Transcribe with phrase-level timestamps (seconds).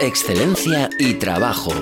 [0.00, 1.72] excelencia y trabajo.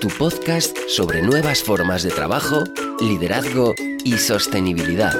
[0.00, 2.64] Tu podcast sobre nuevas formas de trabajo,
[3.00, 5.14] liderazgo y sostenibilidad.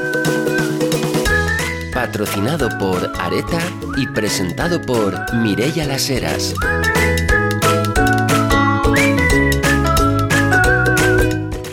[1.94, 3.60] Patrocinado por Areta
[3.96, 6.54] y presentado por Mirella Las Heras.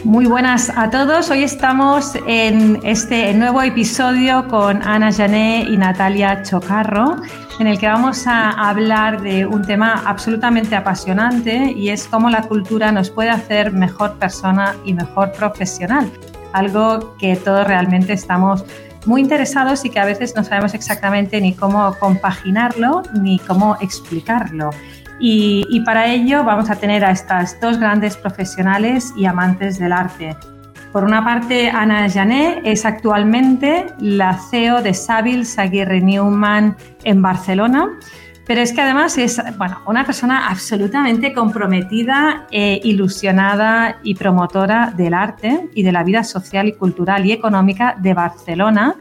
[0.09, 1.29] Muy buenas a todos.
[1.29, 7.17] Hoy estamos en este nuevo episodio con Ana Jané y Natalia Chocarro,
[7.59, 12.41] en el que vamos a hablar de un tema absolutamente apasionante y es cómo la
[12.41, 16.11] cultura nos puede hacer mejor persona y mejor profesional.
[16.53, 18.65] Algo que todos realmente estamos
[19.05, 24.71] muy interesados y que a veces no sabemos exactamente ni cómo compaginarlo ni cómo explicarlo.
[25.19, 30.35] Y, para ello vamos a tener a estas dos grandes profesionales y amantes del arte.
[30.91, 37.89] Por una parte, Ana Jané es actualmente la CEO de Savills Aguirre Newman en Barcelona,
[38.47, 45.13] pero es que además es bueno, una persona absolutamente comprometida, e ilusionada y promotora del
[45.13, 48.95] arte y de la vida social y cultural y económica de Barcelona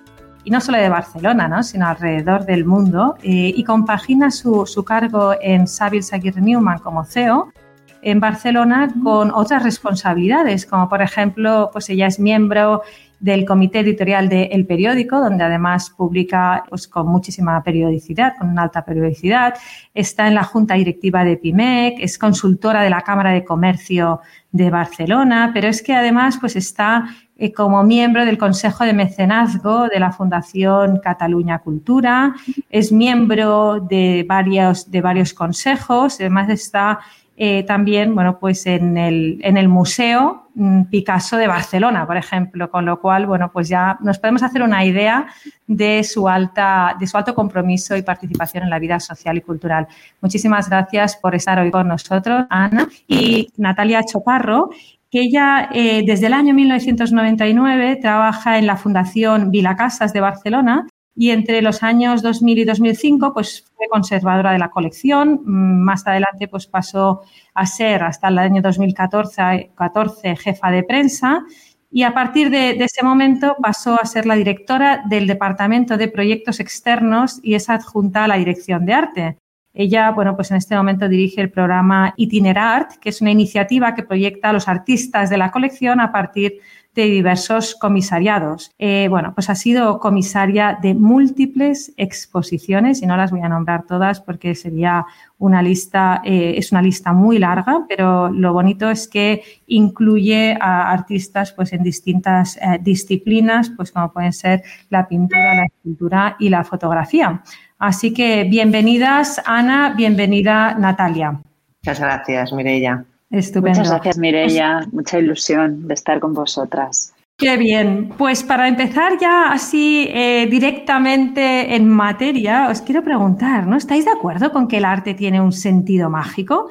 [0.49, 5.67] y no solo de Barcelona, sino alrededor del mundo, eh, y compagina su, cargo en
[5.67, 7.53] Savills Aguirre Newman como CEO
[8.01, 12.81] en Barcelona con otras responsabilidades, como por ejemplo, pues ella es miembro
[13.21, 18.63] del comité editorial de El Periódico, donde además publica pues, con muchísima periodicidad, con una
[18.63, 19.55] alta periodicidad.
[19.93, 24.71] Está en la junta directiva de PIMEC, es consultora de la Cámara de Comercio de
[24.71, 27.07] Barcelona, pero es que además pues, está
[27.55, 32.35] como miembro del Consejo de Mecenazgo de la Fundación Cataluña Cultura,
[32.69, 36.99] es miembro de varios, de varios consejos, además está
[37.41, 42.69] eh, también bueno, pues en, el, en el Museo mm, Picasso de Barcelona, por ejemplo,
[42.69, 45.29] con lo cual bueno, pues ya nos podemos hacer una idea
[45.69, 49.87] de su, alta, de su alto compromiso y participación en la vida social y cultural.
[50.21, 54.71] Muchísimas gracias por estar hoy con nosotros, Ana y Natalia Choparro
[55.11, 60.87] que ella eh, desde el año 1999 trabaja en la Fundación Vila Casas de Barcelona
[61.15, 65.41] y entre los años 2000 y 2005 pues fue conservadora de la colección.
[65.45, 67.23] Mm, más adelante pues pasó
[67.55, 71.45] a ser hasta el año 2014 14, jefa de prensa
[71.91, 76.61] y a partir de, ese momento pasó a ser la directora del Departamento de Proyectos
[76.61, 79.39] Externos y es adjunta a la Dirección de Arte.
[79.79, 84.03] Ella, bueno, pues en este momento dirige el programa Itinerart, que es una iniciativa que
[84.03, 86.59] proyecta a los artistas de la colección a partir
[86.97, 88.73] de diversos comisariados.
[88.77, 93.85] Eh, bueno, pues ha sido comisaria de múltiples exposiciones y no las voy a nombrar
[93.87, 95.07] todas porque sería
[95.39, 100.91] una lista, eh, es una lista muy larga, pero lo bonito es que incluye a
[100.91, 106.49] artistas pues en distintas eh, disciplinas, pues como pueden ser la pintura, la escultura y
[106.49, 107.45] la fotografía.
[107.79, 111.41] Así que bienvenidas, Ana, bienvenida, Natalia.
[111.83, 113.05] Muchas gracias, Mireia.
[113.31, 113.79] Estupendo.
[113.79, 114.81] Muchas gracias, Mireia.
[114.91, 117.15] Mucha ilusión de estar con vosotras.
[117.37, 118.09] Qué bien.
[118.19, 123.77] Pues para empezar ya así eh, directamente en materia, os quiero preguntar, ¿no?
[123.77, 126.71] ¿Estáis de acuerdo con que el arte tiene un sentido mágico?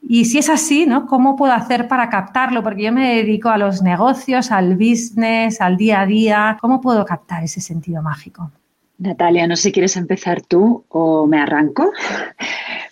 [0.00, 1.06] Y si es así, ¿no?
[1.06, 2.62] ¿Cómo puedo hacer para captarlo?
[2.62, 6.56] Porque yo me dedico a los negocios, al business, al día a día.
[6.60, 8.52] ¿Cómo puedo captar ese sentido mágico?
[8.98, 11.90] Natalia, no sé si quieres empezar tú o me arranco.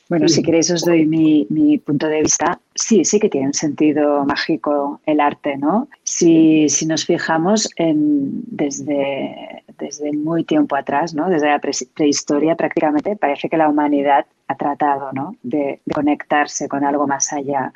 [0.07, 2.61] Bueno, si queréis os doy mi, punto de vista.
[2.75, 5.89] Sí, sí que tiene un sentido mágico el arte, ¿no?
[6.03, 11.31] Si, nos fijamos en, desde, desde muy tiempo atrás, ¿no?
[11.31, 15.37] Desde la prehistoria prácticamente, parece que la humanidad ha tratado ¿no?
[15.43, 17.73] de, de conectarse con algo más allá.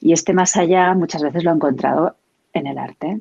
[0.00, 2.16] Y este más allá muchas veces lo ha encontrado
[2.52, 3.20] en el arte.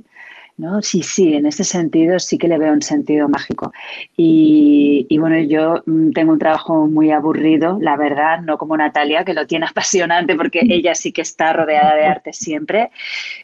[0.57, 0.81] ¿No?
[0.81, 3.71] Sí, sí, en ese sentido sí que le veo un sentido mágico.
[4.17, 9.33] Y, bueno, yo mm, tengo un trabajo muy aburrido, la verdad, no como Natalia, que
[9.33, 10.71] lo tiene apasionante porque mm.
[10.71, 12.91] ella sí que está rodeada de arte siempre,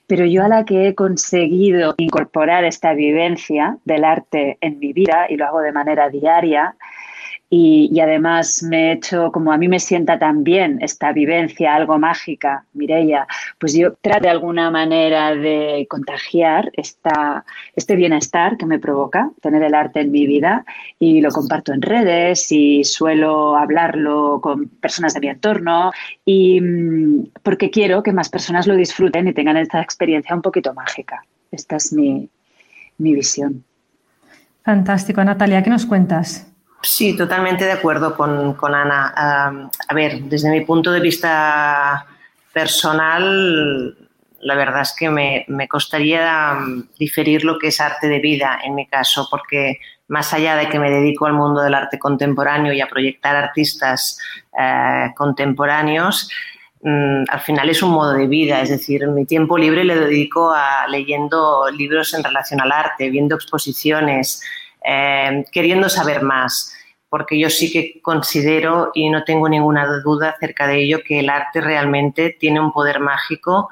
[0.08, 5.28] pero yo a la que he conseguido incorporar esta vivencia del arte en mi vida
[5.30, 6.76] y lo hago de manera diaria,
[7.50, 11.98] y, además me he hecho, como a mí me sienta tan bien esta vivencia, algo
[11.98, 13.26] mágica, Mireia,
[13.58, 19.64] pues yo trato de alguna manera de contagiar esta, este bienestar que me provoca tener
[19.64, 20.66] el arte en mi vida
[21.00, 25.92] y lo comparto en redes y suelo hablarlo con personas de mi entorno
[26.26, 30.74] y mm, porque quiero que más personas lo disfruten y tengan esta experiencia un poquito
[30.74, 31.24] mágica.
[31.50, 32.30] Esta es mi,
[32.98, 33.64] mi visión.
[34.64, 36.52] Fantástico, Natalia, ¿qué nos cuentas?
[36.82, 39.14] Sí, totalmente de acuerdo con, Ana.
[39.16, 42.06] a ver, desde mi punto de vista
[42.54, 43.96] personal,
[44.42, 48.76] la verdad es que me, costaría um, diferir lo que es arte de vida en
[48.76, 52.82] mi caso, porque más allá de que me dedico al mundo del arte contemporáneo y
[52.82, 54.20] a proyectar artistas
[54.58, 56.30] eh, contemporáneos,
[56.82, 60.52] mm, al final es un modo de vida, es decir, mi tiempo libre le dedico
[60.52, 64.42] a leyendo libros en relación al arte, viendo exposiciones,
[64.90, 66.74] eh, queriendo saber más,
[67.10, 71.30] porque yo sí que considero y no tengo ninguna duda acerca de ello que el
[71.30, 73.70] arte realmente tiene un poder mágico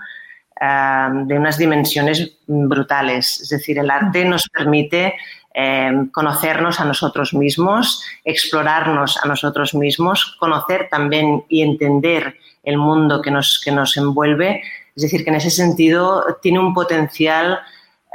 [0.60, 3.40] eh, de unas dimensiones brutales.
[3.40, 5.14] Es decir, el arte nos permite
[5.54, 13.22] eh, conocernos a nosotros mismos, explorarnos a nosotros mismos, conocer también y entender el mundo
[13.22, 14.62] que nos, que nos envuelve.
[14.98, 17.60] Es decir, que en ese sentido tiene un potencial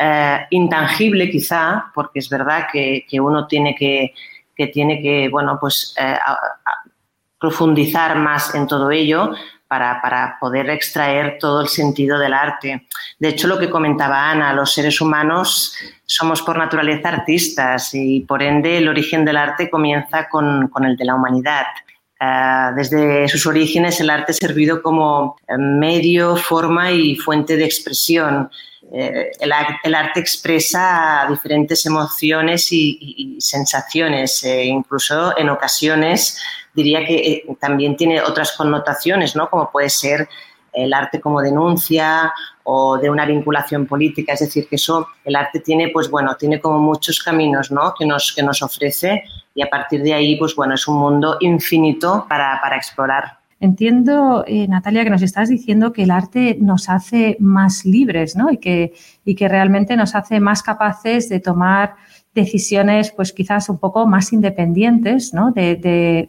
[0.00, 4.14] eh, intangible quizá, porque es verdad que, uno tiene que,
[4.56, 5.94] que, tiene que bueno, pues,
[7.38, 9.32] profundizar más en todo ello,
[9.70, 12.88] para, poder extraer todo el sentido del arte.
[13.20, 18.42] De hecho, lo que comentaba Ana, los seres humanos somos por naturaleza artistas y por
[18.42, 21.66] ende el origen del arte comienza con, el de la humanidad.
[22.20, 28.50] Eh, desde sus orígenes el arte ha servido como medio, forma y fuente de expresión.
[28.92, 29.52] Eh, el,
[29.94, 36.40] arte expresa diferentes emociones y, sensaciones, e incluso en ocasiones
[36.74, 39.48] diría que eh, también tiene otras connotaciones, ¿no?
[39.48, 40.28] Como puede ser
[40.72, 42.32] el arte como denuncia
[42.62, 46.60] o de una vinculación política, es decir, que eso, el arte tiene, pues bueno, tiene
[46.60, 47.94] como muchos caminos, ¿no?
[47.98, 51.36] Que nos, que nos ofrece y a partir de ahí, pues bueno, es un mundo
[51.40, 53.39] infinito para, explorar.
[53.60, 58.50] Entiendo, eh, Natalia, que nos estás diciendo que el arte nos hace más libres, ¿no?
[58.50, 61.96] Y que, y que realmente nos hace más capaces de tomar
[62.34, 65.50] decisiones pues quizás un poco más independientes ¿no?
[65.50, 66.28] de, de,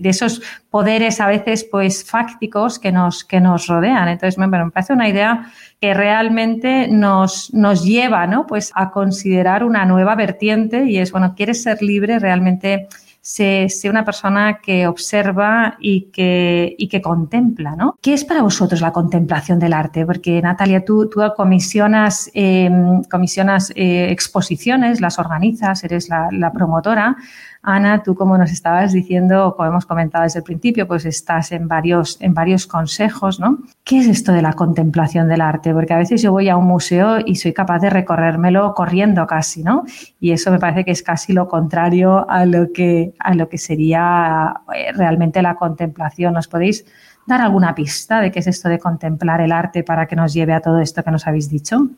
[0.00, 4.08] de, esos poderes a veces pues fácticos que nos, que nos rodean.
[4.08, 8.46] Entonces me, me parece una idea que realmente nos, nos lleva ¿no?
[8.46, 12.88] pues a considerar una nueva vertiente y es, bueno, quieres ser libre realmente
[13.24, 17.98] sé, una persona que observa y que, y que contempla, ¿no?
[18.02, 20.04] ¿Qué es para vosotros la contemplación del arte?
[20.04, 27.16] Porque, Natalia, tú, tú comisionas, em, comisionas eh, exposiciones, las organizas, eres la, la promotora.
[27.66, 31.66] Ana, tú como nos estabas diciendo, como hemos comentado desde el principio, pues estás en
[31.66, 33.58] varios, en varios consejos, ¿no?
[33.84, 35.72] ¿Qué es esto de la contemplación del arte?
[35.72, 39.62] Porque a veces yo voy a un museo y soy capaz de recorrérmelo corriendo casi,
[39.62, 39.84] ¿no?
[40.20, 43.56] Y eso me parece que es casi lo contrario a lo que, a lo que
[43.56, 46.34] sería eh, realmente la contemplación.
[46.34, 46.84] ¿Nos podéis
[47.26, 50.52] dar alguna pista de qué es esto de contemplar el arte para que nos lleve
[50.52, 51.88] a todo esto que nos habéis dicho?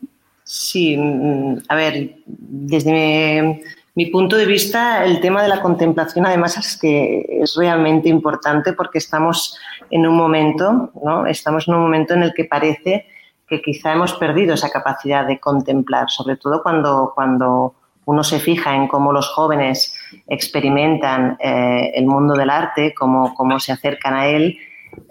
[0.45, 3.63] Sí, mm, a ver, desde
[3.97, 8.75] mi punto de vista, el tema de la contemplación, además, es que es realmente importante
[8.75, 9.59] porque estamos
[9.91, 11.27] en un momento, ¿no?
[11.27, 13.07] Estamos en un momento en el que parece
[13.49, 18.77] que quizá hemos perdido esa capacidad de contemplar, sobre todo cuando, cuando uno se fija
[18.77, 24.27] en cómo los jóvenes experimentan eh, el mundo del arte, cómo, cómo se acercan a
[24.27, 24.59] él,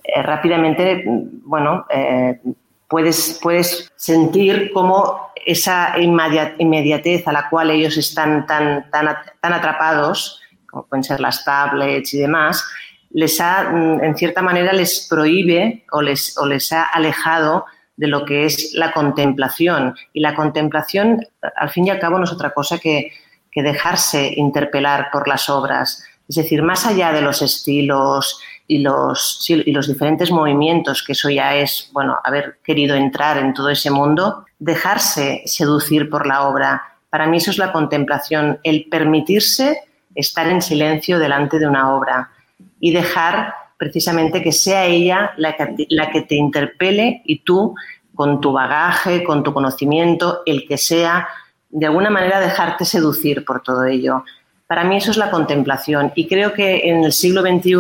[0.04, 1.04] eh, rápidamente,
[1.44, 2.40] bueno, eh,
[2.88, 10.42] puedes, puedes sentir cómo esa inmediatez a la cual ellos están tan, tan, tan atrapados,
[10.70, 12.66] como pueden ser las tablets y demás,
[13.12, 17.66] les ha, mm, en cierta manera, les prohíbe o les, o les ha alejado
[17.96, 19.96] de lo que es la contemplación.
[20.12, 21.26] Y la contemplación,
[21.56, 23.14] al fin y al cabo, no es otra cosa que,
[23.52, 26.04] que dejarse interpelar por las obras.
[26.28, 31.30] Es decir, más allá de los estilos y los, y los diferentes movimientos, que eso
[31.30, 36.82] ya es, bueno, haber querido entrar en todo ese mundo, dejarse seducir por la obra.
[37.10, 39.80] Para mí eso es la contemplación, el permitirse
[40.16, 42.32] estar en silencio delante de una obra
[42.80, 47.76] y dejar precisamente que sea ella la que, la que te interpele y tú,
[48.16, 51.28] con tu bagaje, con tu conocimiento, el que sea,
[51.70, 54.24] de alguna manera dejarte seducir por todo ello.
[54.68, 57.76] Para mí eso es la contemplación y creo que en el siglo XXI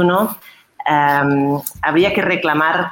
[0.85, 2.91] Em, habría que reclamar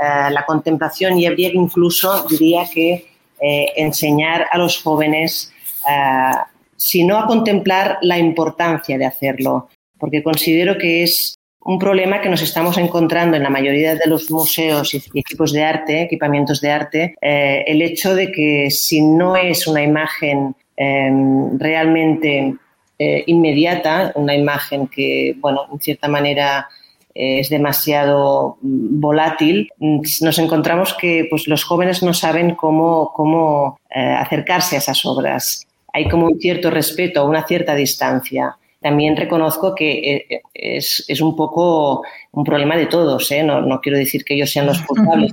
[0.00, 3.06] eh, la contemplación y habría que incluso, diría que,
[3.40, 5.52] eh, enseñar a los jóvenes,
[5.88, 6.36] eh,
[6.76, 12.28] si no a contemplar, la importancia de hacerlo, porque considero que es un problema que
[12.28, 16.70] nos estamos encontrando en la mayoría de los museos y equipos de arte, equipamientos de
[16.70, 22.54] arte, el hecho de que si no es una imagen em, realmente
[22.98, 26.68] inmediata, una imagen que, bueno, en cierta manera
[27.14, 33.78] es demasiado mm, volátil, mm, nos encontramos que pues, los jóvenes no saben cómo, cómo
[33.94, 35.66] eh, acercarse a esas obras.
[35.92, 38.56] Hay como un cierto respeto, una cierta distancia.
[38.80, 42.02] También reconozco que eh, es, es un poco
[42.32, 43.42] un problema de todos, ¿eh?
[43.42, 45.32] no, no quiero decir que ellos sean los culpables.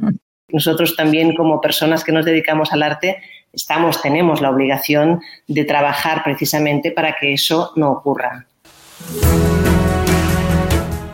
[0.49, 3.17] Nosotros también, como personas que nos dedicamos al arte,
[3.53, 8.45] estamos, tenemos la obligación de trabajar precisamente para que eso no ocurra.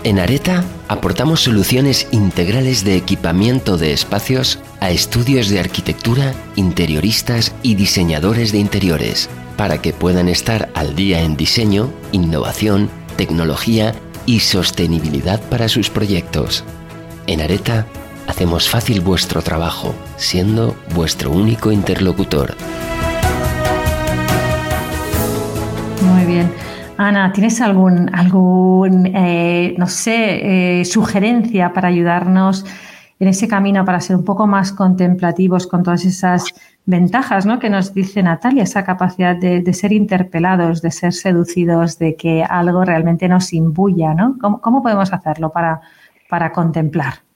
[0.07, 7.75] En Areta aportamos soluciones integrales de equipamiento de espacios a estudios de arquitectura, interioristas y
[7.75, 13.95] diseñadores de interiores, para que puedan estar al día en diseño, innovación, tecnología
[14.25, 16.63] y sostenibilidad para sus proyectos.
[17.25, 17.85] En Areta
[18.27, 22.55] hacemos fácil vuestro trabajo, siendo vuestro único interlocutor.
[26.01, 26.66] Muy bien.
[26.97, 32.65] Ana, ¿tienes algún, algún eh, no sé, eh, sugerencia para ayudarnos
[33.19, 36.43] en ese camino para ser un poco más contemplativos con todas esas
[36.85, 37.59] ventajas ¿no?
[37.59, 42.83] que nos dice Natalia, esa capacidad de, ser interpelados, de ser seducidos, de que algo
[42.83, 44.13] realmente nos imbuya?
[44.13, 44.37] ¿no?
[44.39, 45.81] ¿Cómo, podemos hacerlo para,
[46.29, 47.26] para contemplar?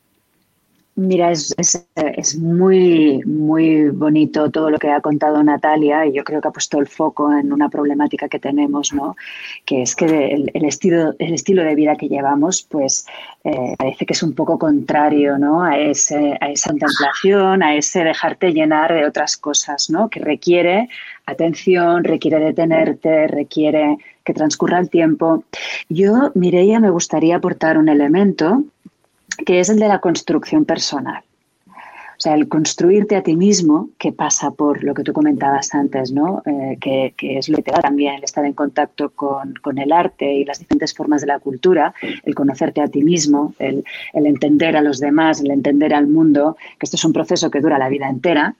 [0.95, 1.55] Mira, es,
[1.95, 6.51] es, muy, muy bonito todo lo que ha contado Natalia y yo creo que ha
[6.51, 9.15] puesto el foco en una problemática que tenemos, ¿no?
[9.65, 10.05] Que es que
[10.53, 13.05] el, estilo, el estilo de vida que llevamos, pues
[13.45, 15.63] eh, parece que es un poco contrario, ¿no?
[15.63, 20.09] A, ese, a esa contemplación, a ese dejarte llenar de otras cosas, ¿no?
[20.09, 20.89] Que requiere
[21.25, 25.45] atención, requiere detenerte, requiere que transcurra el tiempo.
[25.87, 28.65] Yo, Mireia, me gustaría aportar un elemento
[29.45, 31.23] que es el de la construcción personal.
[32.21, 36.11] O sea, el construirte a ti mismo, que pasa por lo que tú comentabas antes,
[36.11, 36.43] ¿no?
[36.45, 40.59] Eh, que, es lo que también el estar en contacto con, el arte y las
[40.59, 43.83] diferentes formas de la cultura, el conocerte a ti mismo, el,
[44.13, 47.79] entender a los demás, el entender al mundo, que esto es un proceso que dura
[47.79, 48.53] la vida entera.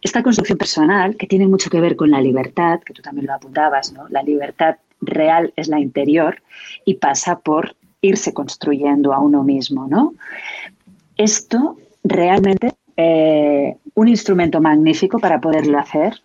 [0.00, 3.34] Esta construcción personal, que tiene mucho que ver con la libertad, que tú también lo
[3.34, 4.08] apuntabas, ¿no?
[4.08, 6.40] La libertad real es la interior
[6.86, 10.14] y pasa por irse construyendo a uno mismo, ¿no?
[11.16, 16.20] Esto realmente eh, un instrumento magnífico para poderlo hacer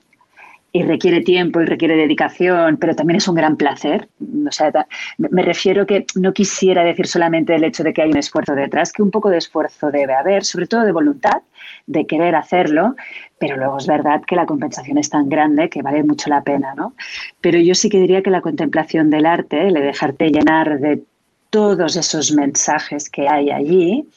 [0.71, 4.07] y requiere tiempo y requiere dedicación, pero también es un gran placer.
[4.47, 4.71] O sea,
[5.17, 8.91] me refiero que no quisiera decir solamente el hecho de que hay un esfuerzo detrás,
[8.93, 11.41] que un poco de esfuerzo debe haber, sobre todo de voluntad,
[11.87, 12.95] de querer hacerlo,
[13.39, 16.75] pero luego es verdad que la compensación es tan grande que vale mucho la pena,
[16.75, 16.93] ¿no?
[17.41, 21.01] Pero yo sí que diría que la contemplación del arte, el de dejarte llenar de
[21.49, 24.07] todos esos mensajes que hay allí,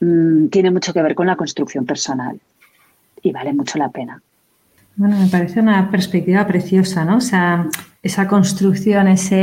[0.00, 2.40] mm, tiene mucho que ver con la construcción personal
[3.22, 4.20] y vale mucho la pena.
[4.94, 7.16] Bueno, me parece una perspectiva preciosa, ¿no?
[7.16, 7.66] O sea,
[8.02, 9.36] esa construcción, esa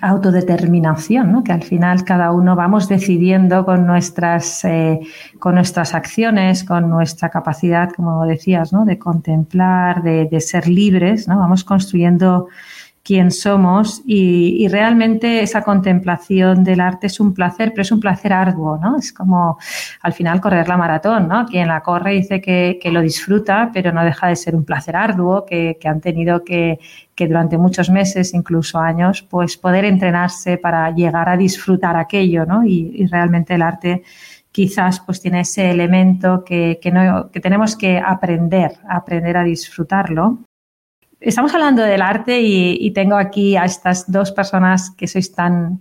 [0.00, 1.42] autodeterminación, ¿no?
[1.42, 5.00] Que al final cada uno vamos decidiendo con nuestras, eh,
[5.40, 8.84] con nuestras acciones, con nuestra capacidad, como decías, ¿no?
[8.84, 11.38] De contemplar, de ser libres, ¿no?
[11.38, 12.48] Vamos construyendo
[13.04, 18.32] quién somos y, realmente esa contemplación del arte es un placer, pero es un placer
[18.32, 18.96] arduo, ¿no?
[18.96, 19.58] Es como
[20.02, 21.44] al final correr la maratón, ¿no?
[21.46, 25.44] Quien la corre dice que, lo disfruta, pero no deja de ser un placer arduo,
[25.44, 26.78] que, han tenido que,
[27.16, 32.64] durante muchos meses, incluso años, pues poder entrenarse para llegar a disfrutar aquello, ¿no?
[32.64, 34.02] Y, y realmente el arte
[34.50, 40.40] quizás pues tiene ese elemento que, que, no, que tenemos que aprender, aprender a disfrutarlo
[41.24, 45.80] Estamos hablando del arte y, tengo aquí a estas dos personas que sois tan,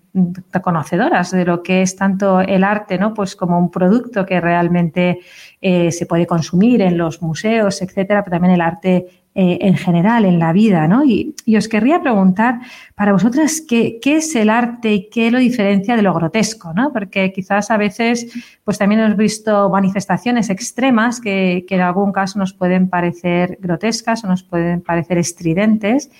[0.62, 3.16] conocedoras de lo que es tanto el arte, ¿no?
[3.16, 5.20] Pues como un producto que realmente
[5.60, 10.26] eh, se puede consumir en los museos, etcétera, pero también el arte eh, en general
[10.26, 11.06] en la vida, ¿no?
[11.06, 12.60] Y, os querría preguntar
[12.96, 16.92] para vosotras qué, es el arte y qué lo diferencia de lo grotesco, ¿no?
[16.92, 18.28] Porque quizás a veces
[18.66, 24.28] pues también hemos visto manifestaciones extremas que, en algún caso nos pueden parecer grotescas o
[24.28, 26.12] nos pueden parecer estridentes.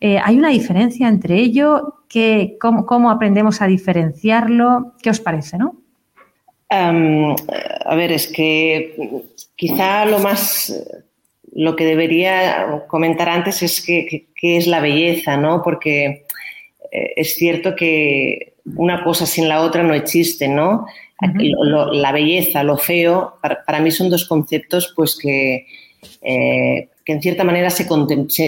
[0.00, 2.00] Eh, ¿Hay una diferencia entre ello?
[2.08, 4.94] ¿Qué, cómo, aprendemos a diferenciarlo?
[5.00, 5.76] ¿Qué os parece, no?
[6.68, 9.22] a ver, es que
[9.54, 10.72] quizá lo más
[11.56, 15.62] lo que debería comentar antes es qué es la belleza, ¿no?
[15.62, 16.26] Porque
[16.92, 20.86] eh, es cierto que una cosa sin la otra no existe, ¿no?
[21.22, 25.66] la belleza, lo feo, para, mí son dos conceptos pues que,
[26.20, 27.86] eh, que en cierta manera se,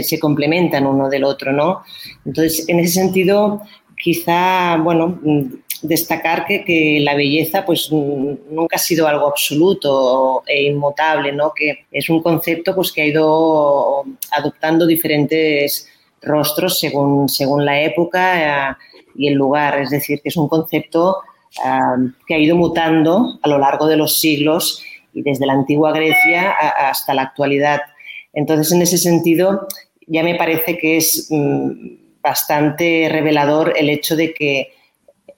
[0.02, 1.82] se, complementan uno del otro, ¿no?
[2.26, 3.62] Entonces, en ese sentido,
[3.96, 5.18] quizá, bueno,
[5.82, 11.52] destacar que, la belleza pues nunca ha sido algo absoluto e inmutable, ¿no?
[11.54, 15.88] que es un concepto pues, que ha ido adoptando diferentes
[16.22, 18.76] rostros según, según la época eh,
[19.14, 21.18] y el lugar, es decir, que es un concepto
[21.64, 24.82] eh, que ha ido mutando a lo largo de los siglos
[25.12, 27.80] y desde la antigua Grecia hasta la actualidad.
[28.32, 29.66] Entonces, en ese sentido,
[30.06, 31.70] ya me parece que es mm,
[32.22, 34.72] bastante revelador el hecho de que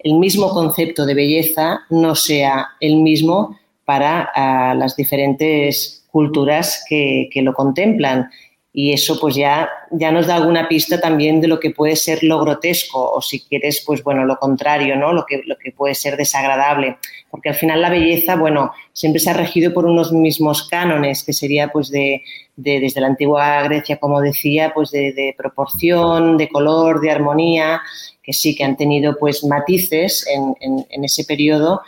[0.02, 7.28] el mismo concepto de belleza no sea el mismo para ah, las diferentes culturas que,
[7.36, 8.30] lo contemplan.
[8.72, 12.22] y eso pues ya, ya nos da alguna pista también de lo que puede ser
[12.22, 15.96] lo grotesco o si quieres pues bueno lo contrario no lo que, lo que puede
[15.96, 16.98] ser desagradable
[17.30, 21.32] porque al final la belleza bueno siempre se ha regido por unos mismos cánones que
[21.32, 22.22] sería pues de,
[22.62, 27.80] desde la antigua Grecia como decía pues de, proporción de color de armonía
[28.22, 31.82] que sí que han tenido pues matices en, en ese periodo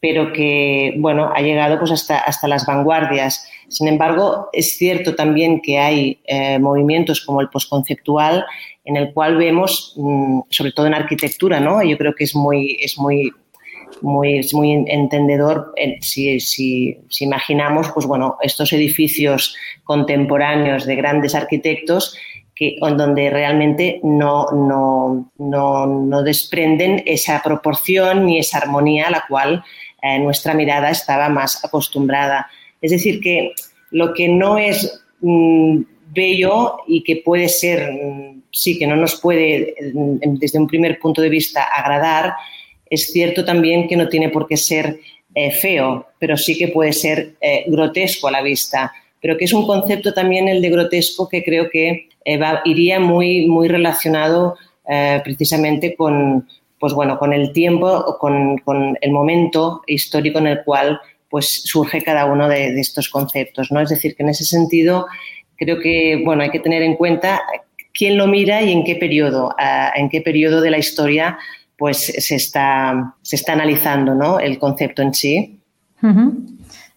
[0.00, 3.48] pero que, bueno, ha llegado pues hasta, hasta las vanguardias.
[3.68, 8.44] Sin embargo, es cierto también que hay eh, movimientos como el posconceptual
[8.84, 11.82] en el cual vemos, mm, sobre todo en arquitectura, ¿no?
[11.82, 13.32] Yo creo que es muy, es muy,
[14.02, 22.16] muy, muy entendedor si, si, imaginamos, pues bueno, estos edificios contemporáneos de grandes arquitectos
[22.54, 29.24] que, donde realmente no, no, no, no desprenden esa proporción ni esa armonía a la
[29.28, 29.62] cual
[30.02, 32.48] eh, nuestra mirada estaba más acostumbrada.
[32.80, 33.52] Es decir, que
[33.90, 35.80] lo que no es mm,
[36.14, 40.98] bello y que puede ser, mm, sí, que no nos puede mm, desde un primer
[40.98, 42.34] punto de vista agradar,
[42.90, 45.00] es cierto también que no tiene por qué ser
[45.34, 48.92] eh, feo, pero sí que puede ser eh, grotesco a la vista.
[49.20, 52.08] Pero que es un concepto también el de grotesco que creo que
[52.64, 54.56] iría muy, muy relacionado
[55.24, 56.46] precisamente con,
[56.78, 62.02] pues bueno, con el tiempo, con, con el momento histórico en el cual pues surge
[62.02, 63.80] cada uno de, estos conceptos, ¿no?
[63.80, 65.06] Es decir, que en ese sentido
[65.56, 67.42] creo que, bueno, hay que tener en cuenta
[67.92, 69.54] quién lo mira y en qué periodo,
[69.94, 71.38] en qué periodo de la historia
[71.76, 74.40] pues se está, se está analizando, ¿no?
[74.40, 75.60] El concepto en sí.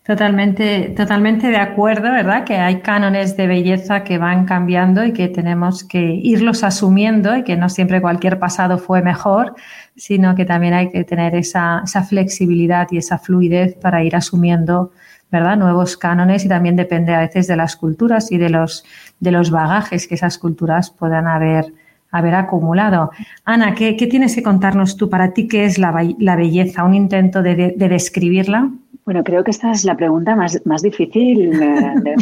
[0.10, 2.44] Totalmente, totalmente de acuerdo, ¿verdad?
[2.44, 7.44] Que hay cánones de belleza que van cambiando y que tenemos que irlos asumiendo y
[7.44, 9.54] que no siempre cualquier pasado fue mejor,
[9.96, 14.94] sino que también hay que tener esa, esa flexibilidad y esa fluidez para ir asumiendo,
[15.32, 15.58] ¿verdad?
[15.58, 18.84] Nuevos cánones y también depende a veces de las culturas y de los,
[19.20, 21.72] de los bagajes que esas culturas puedan haber,
[22.12, 23.12] haber acumulado.
[23.46, 26.84] Ana, ¿qué, tienes que contarnos tú para ti qué es la, belleza?
[26.84, 28.72] ¿Un intento de describirla?
[29.10, 32.16] Bueno, creo que esta es la pregunta más, más difícil eh,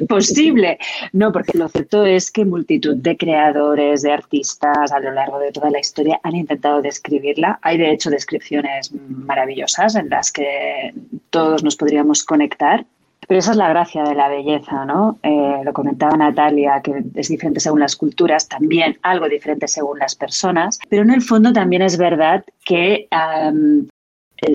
[0.08, 0.78] posible.
[1.12, 5.52] No, porque lo cierto es que multitud de creadores, de artistas a lo largo de
[5.52, 7.58] toda la historia han intentado describirla.
[7.60, 10.94] Hay de hecho descripciones maravillosas en las que
[11.28, 12.86] todos nos podríamos conectar.
[13.30, 15.20] Pero esa es la gracia de la belleza, ¿no?
[15.22, 20.16] Eh, lo comentaba Natalia, que es diferente según las culturas, también algo diferente según las
[20.16, 23.06] personas, pero en el fondo también es verdad que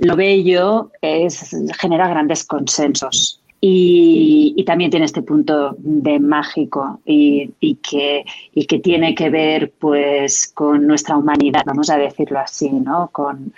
[0.01, 3.41] lo bello es, genera grandes consensos.
[3.61, 8.25] Y, también tiene este punto de mágico y, que,
[8.67, 13.09] que tiene que ver pues con nuestra humanidad, vamos a decirlo así, ¿no?
[13.13, 13.53] Con,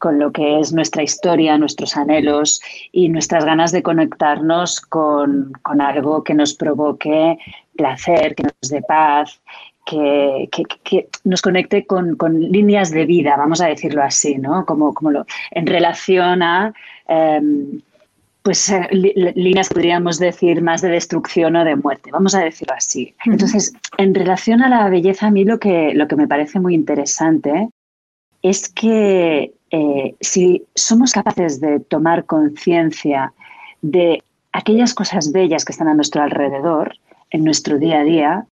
[0.00, 2.60] lo que es nuestra historia, nuestros anhelos
[2.92, 7.38] y nuestras ganas de conectarnos con, con algo que nos provoque
[7.76, 9.40] placer, que nos dé paz
[9.86, 10.48] que,
[10.82, 14.66] que, nos conecte con, con, líneas de vida, vamos a decirlo así, ¿no?
[14.66, 16.74] Como, como lo, en relación a
[17.08, 17.80] em,
[18.42, 23.14] pues eh, líneas podríamos decir más de destrucción o de muerte, vamos a decirlo así.
[23.24, 26.74] Entonces, en relación a la belleza, a mí lo que, lo que me parece muy
[26.74, 27.68] interesante
[28.42, 33.32] es que eh, si somos capaces de tomar conciencia
[33.82, 36.94] de aquellas cosas bellas que están a nuestro alrededor,
[37.30, 38.46] en nuestro día a día,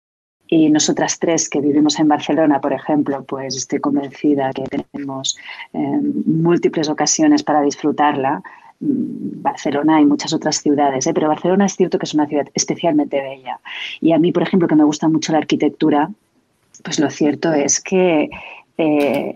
[0.46, 5.38] y nosotras tres que vivimos en Barcelona, por ejemplo, pues estoy convencida que tenemos
[5.72, 8.42] em, múltiples ocasiones para disfrutarla.
[8.80, 11.14] Mm, Barcelona y muchas otras ciudades, ¿eh?
[11.14, 13.60] pero Barcelona es cierto que es una ciudad especialmente bella.
[14.00, 16.10] Y a mí, por ejemplo, que me gusta mucho la arquitectura,
[16.84, 18.28] pues lo cierto es que
[18.84, 19.34] eh,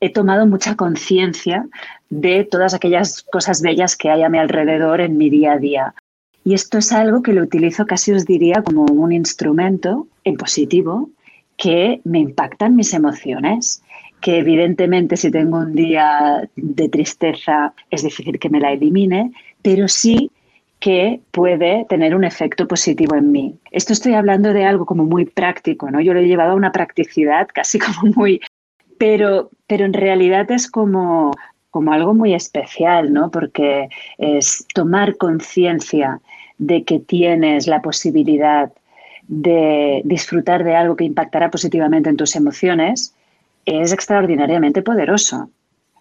[0.00, 1.66] he tomado mucha conciencia
[2.08, 5.94] de todas aquellas cosas bellas que hay a mi alrededor en mi día a día.
[6.42, 11.10] Y esto es algo que lo utilizo casi os diría como un instrumento en positivo
[11.58, 13.82] que me impactan mis emociones,
[14.22, 19.86] que evidentemente si tengo un día de tristeza es difícil que me la elimine, pero
[19.88, 20.30] sí
[20.80, 23.58] que puede tener un efecto positivo en mí.
[23.70, 26.00] Esto estoy hablando de algo como muy práctico, ¿no?
[26.00, 28.40] Yo lo he llevado a una practicidad casi como muy...
[28.98, 31.32] Pero, pero en realidad es como,
[31.70, 33.30] como algo muy especial, ¿no?
[33.30, 36.20] Porque es tomar conciencia
[36.58, 38.72] de que tienes la posibilidad
[39.28, 43.14] de disfrutar de algo que impactará positivamente en tus emociones,
[43.66, 45.50] es extraordinariamente poderoso.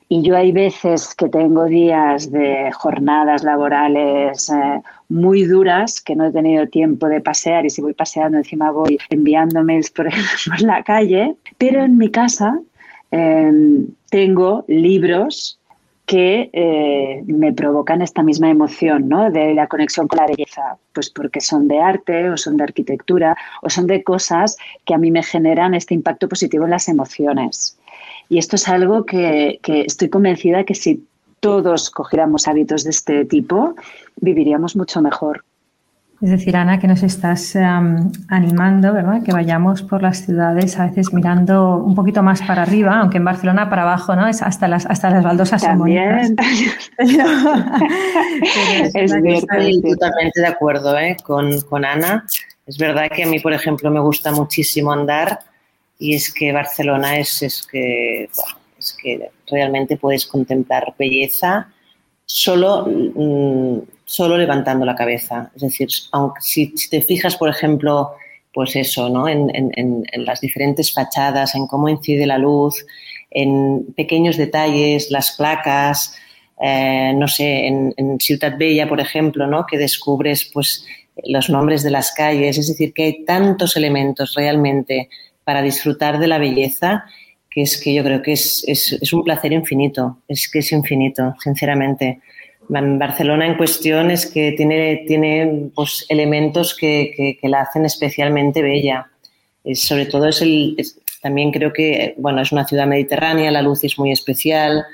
[0.09, 6.27] Y yo hay veces que tengo días de jornadas laborales eh, muy duras, que no
[6.27, 10.07] he tenido tiempo de pasear y si voy paseando encima voy enviando mails por,
[10.47, 12.57] por la calle, pero en mi casa
[13.11, 15.59] em, tengo libros
[16.07, 19.29] que eh, me provocan esta misma emoción, ¿no?
[19.29, 23.35] De la conexión con la belleza, pues porque son de arte o son de arquitectura
[23.61, 27.77] o son de cosas que a mí me generan este impacto positivo en las emociones.
[28.29, 31.05] Y esto es algo que, que estoy convencida que si
[31.41, 33.75] todos cogiéramos hábitos de este tipo,
[34.15, 35.43] viviríamos mucho mejor.
[36.19, 39.21] Es decir, Ana, que nos estás animando, ¿verdad?
[39.23, 43.25] Que vayamos por las ciudades a veces mirando un poquito más para arriba, aunque en
[43.25, 44.27] Barcelona para abajo, ¿no?
[44.27, 46.35] Es hasta las hasta las baldosas También.
[46.97, 51.17] es Estoy totalmente de acuerdo ¿eh?
[51.23, 52.25] con, con Ana.
[52.65, 55.41] Es verdad que a mí, por ejemplo, me gusta muchísimo andar
[55.99, 58.23] y es que Barcelona es, es que,
[58.79, 61.67] es que realmente puedes contemplar belleza
[62.25, 65.51] solo mm, solo levantando la cabeza.
[65.53, 68.11] Es decir, aunque si, te fijas, por ejemplo,
[68.53, 69.27] pues eso, ¿no?
[69.27, 72.85] En, las diferentes fachadas, en cómo incide la luz,
[73.29, 76.15] en pequeños detalles, las placas,
[76.59, 79.65] eh, no sé, en, Ciudad Bella, por ejemplo, ¿no?
[79.65, 80.85] Que descubres, pues,
[81.25, 82.57] los nombres de las calles.
[82.57, 85.09] Es decir, que hay tantos elementos realmente
[85.43, 87.05] para disfrutar de la belleza
[87.49, 91.35] que es que yo creo que es, es un placer infinito, es que es infinito,
[91.41, 92.21] sinceramente.
[92.69, 99.09] Barcelona en cuestión es que tiene, tiene pues, elementos que, que, la hacen especialmente bella.
[99.73, 100.75] sobre todo es el,
[101.21, 104.85] también creo que, bueno, es una ciudad mediterránea, la luz es muy especial,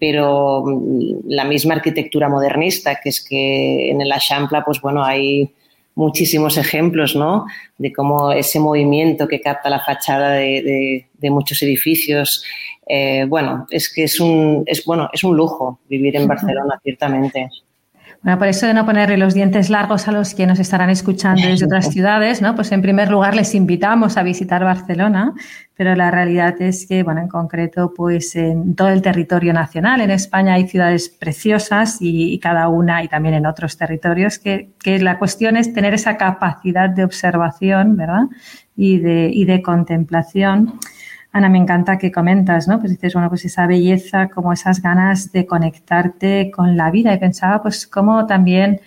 [0.00, 5.52] pero mm, la misma arquitectura modernista, que es que en el Achampla, pues bueno, hay
[5.94, 7.46] muchísimos ejemplos, ¿no?
[7.78, 12.44] De cómo ese movimiento que capta la fachada de, de muchos edificios,
[12.86, 17.48] eh, bueno, es que es un, es, bueno, es un lujo vivir en Barcelona, ciertamente.
[18.24, 21.46] Bueno, por eso de no ponerle los dientes largos a los que nos estarán escuchando
[21.46, 22.54] desde otras ciudades, ¿no?
[22.54, 25.34] Pues en primer lugar les invitamos a visitar Barcelona,
[25.76, 30.10] pero la realidad es que, bueno, en concreto, pues en todo el territorio nacional, en
[30.10, 35.18] España hay ciudades preciosas y, cada una, y también en otros territorios, que, que, la
[35.18, 38.24] cuestión es tener esa capacidad de observación, ¿verdad?
[38.74, 40.80] Y de, y de contemplación
[41.34, 42.78] Ana, me encanta que comentas, ¿no?
[42.78, 47.12] Pues dices, bueno, pues esa belleza, como esas ganas de conectarte con la vida.
[47.12, 48.80] Y pensaba, pues, cómo también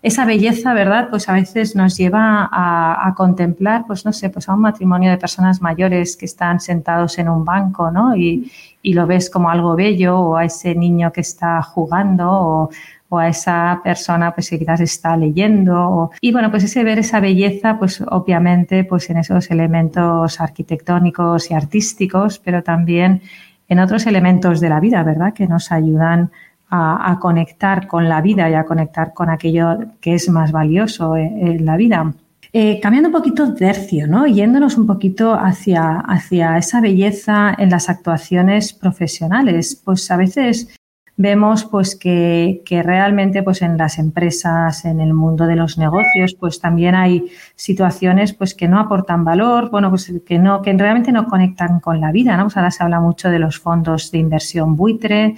[0.00, 1.08] esa belleza, ¿verdad?
[1.10, 5.18] Pues a veces nos lleva a, contemplar, pues no sé, pues a un matrimonio de
[5.18, 8.16] personas mayores que están sentados en un banco, ¿no?
[8.16, 12.70] Y, y lo ves como algo bello, o a ese niño que está jugando, o,
[13.10, 17.20] o a esa persona pues que quizás está leyendo y bueno pues ese ver esa
[17.20, 23.20] belleza pues obviamente pues en esos elementos arquitectónicos y artísticos pero también
[23.68, 26.30] en otros elementos de la vida verdad que nos ayudan
[26.72, 31.66] a, conectar con la vida y a conectar con aquello que es más valioso en,
[31.66, 32.14] la vida
[32.52, 34.26] eh, cambiando un poquito de tercio, ¿no?
[34.26, 39.80] Yéndonos un poquito hacia, hacia esa belleza en las actuaciones profesionales.
[39.84, 40.79] Pues a veces
[41.16, 46.60] vemos pues que, realmente pues en las empresas, en el mundo de los negocios, pues
[46.60, 51.26] también hay situaciones pues que no aportan valor, bueno, pues que no, que realmente no
[51.26, 52.44] conectan con la vida, ¿no?
[52.44, 55.36] Pues ahora se habla mucho de los fondos de inversión buitre,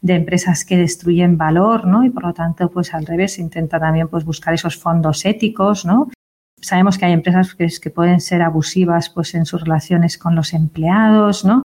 [0.00, 2.04] de empresas que destruyen valor, ¿no?
[2.04, 5.84] Y por lo tanto, pues al revés, se intenta también pues buscar esos fondos éticos,
[5.84, 6.10] ¿no?
[6.60, 10.52] Sabemos que hay empresas que, que pueden ser abusivas pues en sus relaciones con los
[10.52, 11.62] empleados, ¿no?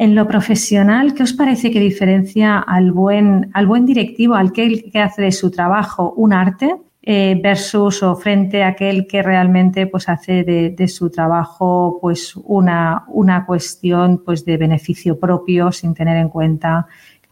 [0.00, 4.90] En lo profesional, ¿qué os parece que diferencia al buen, al buen directivo, al que,
[4.94, 10.08] hace de su trabajo un arte, eh, versus o frente a aquel que realmente pues
[10.08, 16.30] hace de, su trabajo pues una, una cuestión pues de beneficio propio sin tener en
[16.30, 16.86] cuenta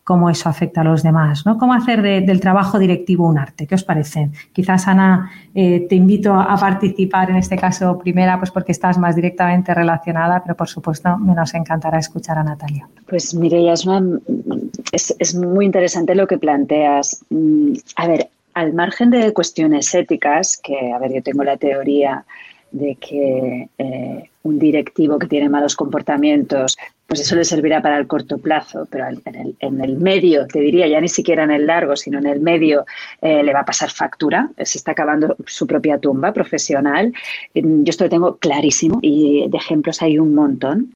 [0.09, 1.59] cómo eso afecta a los demás, ¿no?
[1.59, 3.67] Cómo hacer del trabajo directivo un arte.
[3.67, 4.31] ¿Qué os parece?
[4.55, 9.15] Quizás, Ana, eh, te invito a, participar en este caso primera, pues porque estás más
[9.17, 12.89] directamente relacionada, pero por supuesto me nos encantará escuchar a Natalia.
[13.07, 17.23] Pues Mireia, es, es, muy interesante lo que planteas.
[17.29, 22.25] Mm, a ver, al margen de cuestiones éticas, que, a ver, yo tengo la teoría
[22.71, 28.07] de que eh, un directivo que tiene malos comportamientos, pues eso le servirá para el
[28.07, 32.19] corto plazo, pero en el, medio, te diría, ya ni siquiera en el largo, sino
[32.19, 32.85] en el medio,
[33.23, 37.15] eh, le va a pasar factura, se está acabando su propia tumba profesional.
[37.55, 40.93] Yo esto lo tengo clarísimo y de ejemplos hay un montón.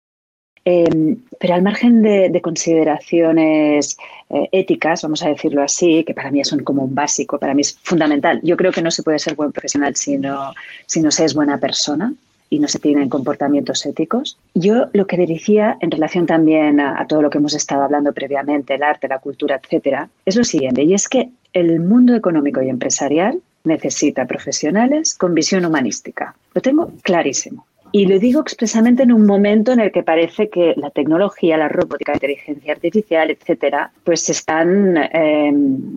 [0.66, 3.96] Em, pero al margen de, consideraciones
[4.28, 7.62] eh, éticas, vamos a decirlo así, que para mí son como un básico, para mí
[7.62, 8.38] es fundamental.
[8.42, 10.52] Yo creo que no se puede ser buen profesional si no,
[10.84, 12.12] si no se es buena persona
[12.52, 14.38] y no se tienen comportamientos éticos.
[14.54, 18.12] Yo lo que diría en relación también a, a, todo lo que hemos estado hablando
[18.12, 22.60] previamente, el arte, la cultura, etcétera, es lo siguiente, y es que el mundo económico
[22.60, 26.34] y empresarial necesita profesionales con visión humanística.
[26.52, 27.64] Lo tengo clarísimo.
[27.92, 31.68] Y lo digo expresamente en un momento en el que parece que la tecnología, la
[31.68, 35.94] robótica, la inteligencia artificial, etcétera, pues están em,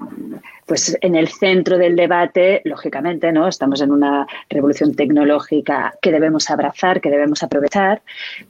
[0.66, 3.48] pues en el centro del debate, lógicamente, ¿no?
[3.48, 8.02] Estamos en una revolución tecnológica que debemos abrazar, que debemos aprovechar,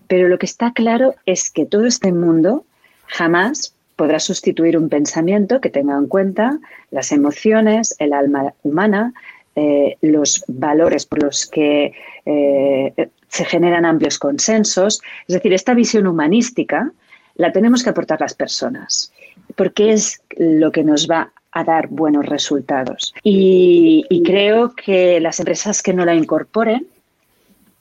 [0.08, 2.66] pero lo que está claro es que todo este mundo
[3.06, 6.58] jamás podrá sustituir un pensamiento que tenga en cuenta
[6.90, 9.14] las emociones, el alma humana,
[9.56, 11.94] eh, los valores por los que
[12.26, 15.02] eh, se generan amplios consensos.
[15.28, 16.92] Es decir, esta visión humanística
[17.36, 19.12] la tenemos que aportar las personas,
[19.56, 23.14] porque es lo que nos va a dar buenos resultados.
[23.24, 26.88] Y, creo que las empresas que no la incorporen,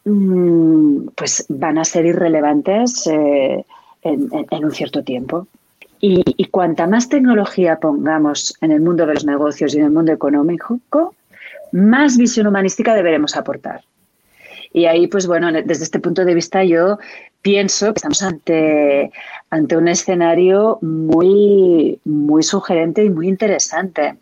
[0.04, 3.64] mm, pues van a ser irrelevantes eh,
[4.02, 5.46] en, un cierto tiempo.
[6.00, 9.90] Y, y, cuanta más tecnología pongamos en el mundo de los negocios y en el
[9.92, 10.80] mundo económico,
[11.72, 13.82] más visión humanística deberemos aportar.
[14.74, 16.98] Y ahí, pues bueno, desde este punto de vista yo
[17.42, 19.12] pienso que estamos ante,
[19.48, 24.16] ante un escenario muy, muy sugerente y muy interesante,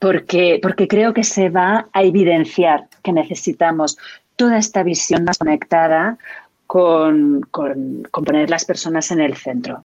[0.00, 3.96] porque, porque creo que se va a evidenciar que necesitamos
[4.34, 6.18] toda esta visión más conectada
[6.66, 9.84] con, con, con poner las personas en el centro.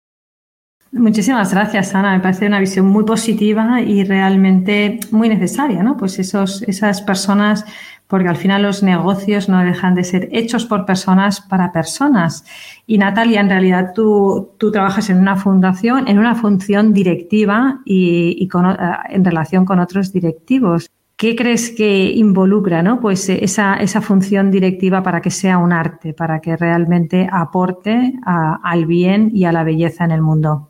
[0.92, 2.14] Muchísimas gracias, Ana.
[2.14, 5.98] Me parece una visión muy positiva y realmente muy necesaria, ¿no?
[5.98, 7.66] Pues esos, esas personas
[8.10, 12.44] porque al final los negocios no dejan de ser hechos por personas para personas.
[12.88, 18.42] Y Natalia, en realidad tú, tú trabajas en una fundación, en una función directiva y,
[18.42, 18.48] eh,
[19.10, 20.90] en relación con otros directivos.
[21.18, 23.00] ¿Qué crees que involucra ¿no?
[23.00, 28.86] pues esa, esa función directiva para que sea un arte, para que realmente aporte al
[28.88, 30.70] bien y a la belleza en el mundo?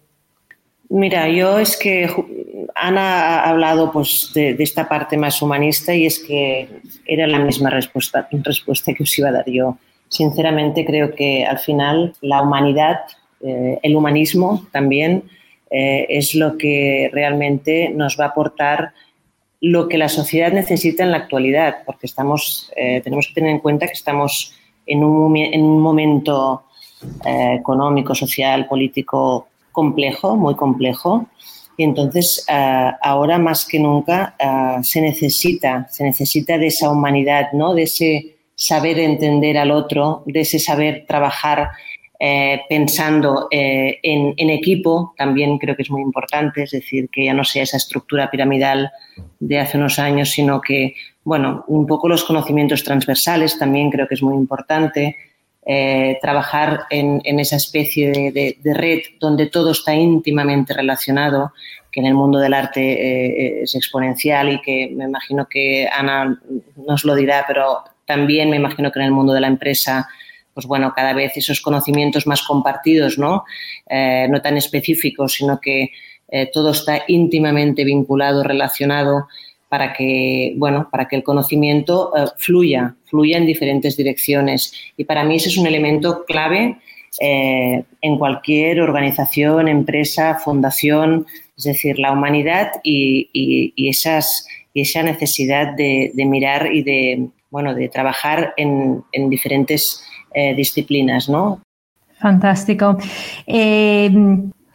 [0.89, 2.09] Mira, yo es que
[2.73, 6.67] Ana ha hablado pues, de, esta parte más humanista y es que
[7.05, 9.77] era la misma respuesta, respuesta que os iba a dar yo.
[10.07, 13.01] Sinceramente creo que al final la humanidad,
[13.41, 15.25] eh, el humanismo también
[15.69, 18.93] eh, es lo que realmente nos va a aportar
[19.61, 23.59] lo que la sociedad necesita en la actualidad, porque estamos, eh, tenemos que tener en
[23.59, 24.55] cuenta que estamos
[24.87, 26.63] en un, en un momento
[27.23, 29.48] económico, social, político
[29.79, 31.25] complejo, muy complejo,
[31.79, 37.53] y entonces, eh, ahora más que nunca eh, se necesita, se necesita de esa humanidad,
[37.53, 37.73] ¿no?
[37.73, 41.69] De ese saber entender al otro, de ese saber trabajar
[42.19, 47.33] eh, pensando en, en, equipo, también creo que es muy importante, es decir, que ya
[47.33, 48.91] no sea esa estructura piramidal
[49.39, 54.15] de hace unos años, sino que, bueno, un poco los conocimientos transversales también creo que
[54.15, 55.15] es muy importante.
[55.65, 61.53] Eh, trabajar en, esa especie de, red donde todo está íntimamente relacionado,
[61.91, 66.41] que en el mundo del arte eh, es exponencial y que me imagino que Ana
[66.75, 70.07] nos lo dirá, pero también me imagino que en el mundo de la empresa
[70.53, 73.45] pues bueno, cada vez esos conocimientos más compartidos, ¿no?
[73.87, 75.91] Eh, no tan específicos, sino que
[76.53, 79.27] todo está íntimamente vinculado, relacionado
[79.69, 84.73] para que, bueno, para que el conocimiento eh, fluya, fluya en diferentes direcciones.
[84.97, 86.79] Y para mí ese es un elemento clave
[87.21, 95.73] eh, en cualquier organización, empresa, fundación, es decir, la humanidad y, esas, y esa necesidad
[95.75, 100.03] de, mirar y de, bueno, de trabajar en, diferentes
[100.33, 101.61] eh, disciplinas, ¿no?
[102.19, 102.97] Fantástico.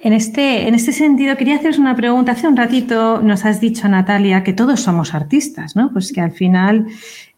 [0.04, 2.32] En este, en este sentido, quería haceros una pregunta.
[2.32, 5.90] Hace un ratito nos has dicho, Natalia, que todos somos artistas, ¿no?
[5.94, 6.88] Pues que al final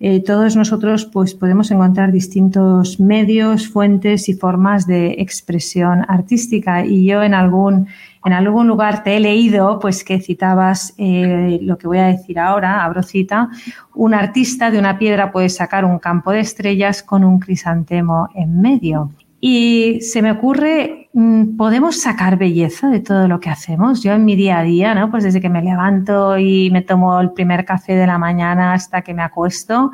[0.00, 6.85] eh, todos nosotros pues, podemos encontrar distintos medios, fuentes y formas de expresión artística.
[6.85, 7.87] Y yo en algún,
[8.24, 12.37] en algún lugar te he leído pues, que citabas eh, lo que voy a decir
[12.40, 13.48] ahora, abro cita,
[13.94, 18.61] un artista de una piedra puede sacar un campo de estrellas con un crisantemo en
[18.61, 19.12] medio.
[19.40, 24.03] Y se me ocurre, mm, ¿podemos sacar belleza de todo lo que hacemos?
[24.03, 25.11] Yo en mi día a día, ¿no?
[25.11, 29.03] Pues desde que me levanto y me tomo el primer café de la mañana hasta
[29.03, 29.92] que me acuesto,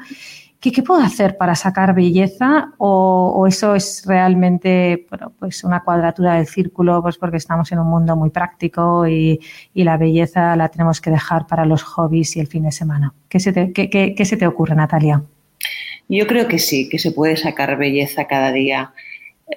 [0.61, 2.73] ¿qué, puedo hacer para sacar belleza?
[2.79, 7.89] O, eso es realmente, bueno, pues una cuadratura del círculo, pues porque estamos en un
[7.89, 9.41] mundo muy práctico y,
[9.75, 13.13] y la belleza la tenemos que dejar para los hobbies y el fin de semana.
[13.29, 15.23] ¿Qué se te, qué, qué, qué se te ocurre, Natalia?
[16.09, 18.93] Yo creo que sí, que se puede sacar belleza cada día.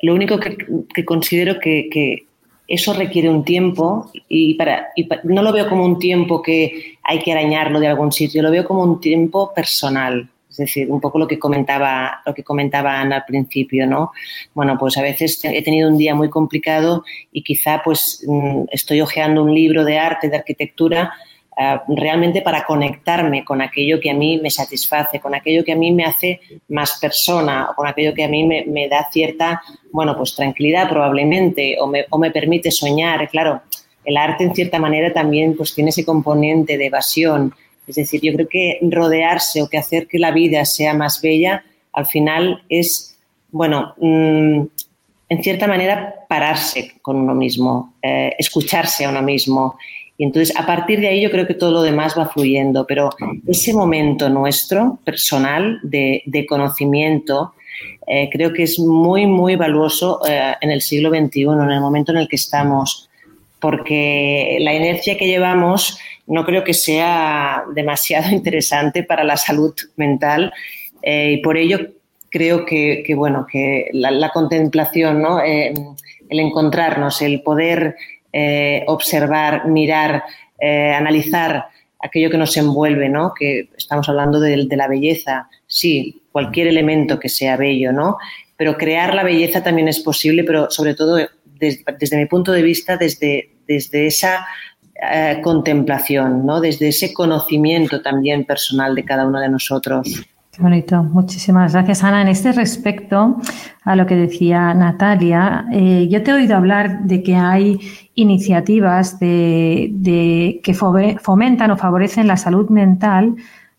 [0.01, 2.25] Lo único que, considero que,
[2.67, 4.88] eso requiere un tiempo y, para,
[5.23, 8.65] no lo veo como un tiempo que hay que arañarlo de algún sitio, lo veo
[8.65, 10.27] como un tiempo personal.
[10.49, 14.13] Es decir, un poco lo que comentaba, lo que comentaba Ana al principio, ¿no?
[14.53, 19.01] Bueno, pues a veces he tenido un día muy complicado y quizá pues mm, estoy
[19.01, 21.13] hojeando un libro de arte, de arquitectura
[21.58, 25.76] eh, realmente para conectarme con aquello que a mí me satisface, con aquello que a
[25.76, 30.18] mí me hace más persona, o con aquello que a mí me, da cierta, bueno,
[30.18, 33.30] pues tranquilidad probablemente, o me, o me, permite soñar.
[33.30, 33.62] Claro,
[34.04, 37.54] el arte en cierta manera también pues tiene ese componente de evasión.
[37.88, 41.63] Es decir, yo creo que rodearse o que hacer que la vida sea más bella,
[41.94, 43.18] al final es,
[43.52, 44.62] bueno, mm,
[45.30, 49.78] en cierta manera pararse con uno mismo, eh, escucharse a uno mismo
[50.17, 53.10] y entonces, a partir de ahí, yo creo que todo lo demás va fluyendo, pero
[53.45, 57.54] ese momento nuestro, personal, de, conocimiento,
[58.08, 62.13] eh, creo que es muy, muy valuoso eh, en el siglo XXI, en el momento
[62.13, 63.10] en el que estamos,
[63.60, 70.54] porque la inercia que llevamos no creo que sea demasiado interesante para la salud mental
[71.01, 71.80] eh, y por ello
[72.30, 75.39] creo que, bueno, que la, contemplación, ¿no?
[75.39, 77.95] el encontrarnos, el poder
[78.38, 80.26] eh, observar, mirar,
[80.60, 81.67] eh, analizar
[82.02, 83.32] aquello que nos envuelve, ¿no?
[83.34, 88.17] Que estamos hablando de, la belleza, sí, cualquier elemento que sea bello, ¿no?
[88.58, 92.98] Pero crear la belleza también es posible, pero sobre todo desde, mi punto de vista,
[92.98, 94.45] desde, desde esa
[95.13, 96.60] eh, contemplación, ¿no?
[96.60, 100.26] Desde ese conocimiento también personal de cada uno de nosotros.
[100.56, 101.04] Qué bonito.
[101.04, 102.22] Muchísimas gracias, Ana.
[102.22, 103.36] En este respecto
[103.84, 107.78] a lo que decía Natalia, eh, yo te he oído hablar de que hay
[108.13, 113.36] iniciativas de, que fomentan o favorecen la salud mental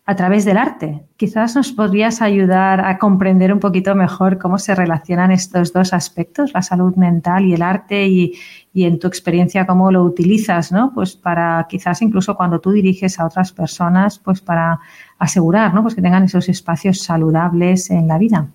[0.09, 1.03] a través del arte.
[1.17, 6.53] Quizás nos podrías ayudar a comprender un poquito mejor cómo se relacionan estos dos aspectos,
[6.53, 8.33] la salud mental y el arte, y,
[8.73, 10.93] y en tu experiencia cómo lo utilizas, ¿no?
[10.93, 14.79] Pues para quizás incluso cuando tú diriges a otras personas, pues para
[15.19, 15.81] asegurar, ¿no?
[15.83, 18.47] Pues que tengan esos espacios saludables en la vida.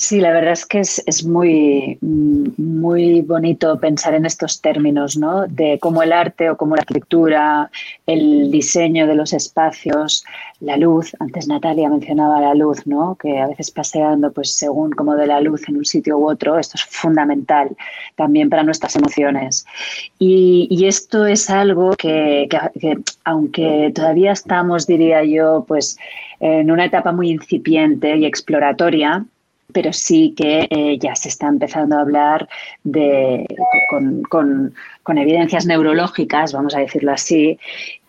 [0.00, 5.48] Sí, la verdad es que es, muy, muy bonito pensar en estos términos, ¿no?
[5.48, 7.68] De cómo el arte o cómo la arquitectura,
[8.06, 10.24] el diseño de los espacios,
[10.60, 11.16] la luz.
[11.18, 13.16] Antes Natalia mencionaba la luz, ¿no?
[13.16, 16.60] Que a veces paseando, pues según como de la luz en un sitio u otro,
[16.60, 17.76] esto es fundamental
[18.14, 19.66] también para nuestras emociones.
[20.20, 25.98] Y, esto es algo que, que, aunque todavía estamos, diría yo, pues
[26.38, 29.26] en una etapa muy incipiente y exploratoria,
[29.72, 32.48] pero sí que eh, ya se está empezando a hablar
[32.84, 33.46] de,
[33.90, 34.74] con,
[35.18, 37.58] evidencias neurológicas, vamos a decirlo así,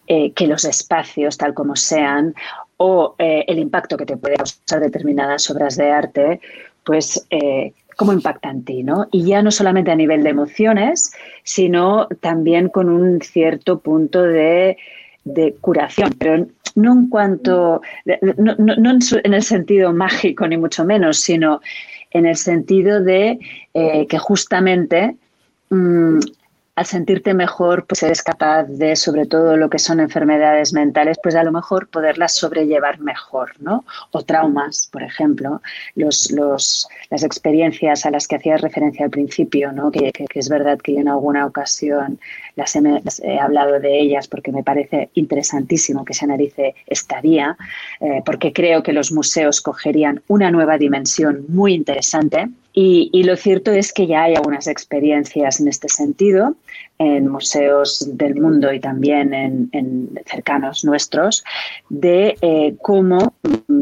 [0.07, 2.33] eh, que los espacios, tal como sean,
[2.77, 6.41] o eh, el impacto que te puede causar determinadas obras de arte,
[6.83, 7.27] pues
[7.95, 9.07] cómo impacta en ti, ¿no?
[9.11, 11.11] Y ya no solamente a nivel de emociones,
[11.43, 14.77] sino también con un cierto punto de,
[15.33, 17.81] de curación, pero no en cuanto,
[18.37, 21.61] no, en, el sentido mágico ni mucho menos, sino
[22.11, 23.39] en el sentido de
[23.73, 25.15] eh, que justamente
[25.69, 26.19] mm,
[26.79, 31.35] al sentirte mejor, pues eres capaz de, sobre todo lo que son enfermedades mentales, pues
[31.35, 33.83] a lo mejor poderlas sobrellevar mejor, ¿no?
[34.11, 35.61] O traumas, por ejemplo,
[35.95, 39.91] los, los, las experiencias a las que hacías referencia al principio, ¿no?
[39.91, 42.17] Que, es verdad que yo en alguna ocasión
[42.55, 47.57] las he, hablado de ellas porque me parece interesantísimo que se analice esta vía,
[47.99, 52.47] eh, porque creo que los museos cogerían una nueva dimensión muy interesante
[52.81, 56.55] y, lo cierto es que ya hay algunas experiencias en este sentido
[56.97, 61.43] en museos del mundo y también en, cercanos nuestros
[61.89, 63.33] de eh, cómo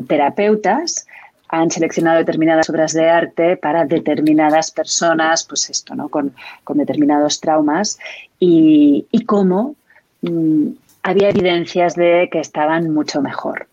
[0.07, 1.05] terapeutas
[1.49, 6.09] han seleccionado determinadas obras de arte para determinadas personas, pues esto, ¿no?
[6.09, 6.33] Con,
[6.73, 7.99] determinados traumas
[8.39, 9.75] y, cómo
[10.23, 10.69] mm,
[11.03, 13.67] había evidencias de que estaban mucho mejor.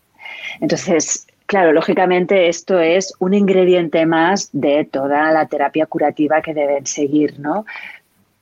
[0.61, 6.85] Entonces, Claro, lógicamente esto es un ingrediente más de toda la terapia curativa que deben
[6.87, 7.65] seguir, ¿no?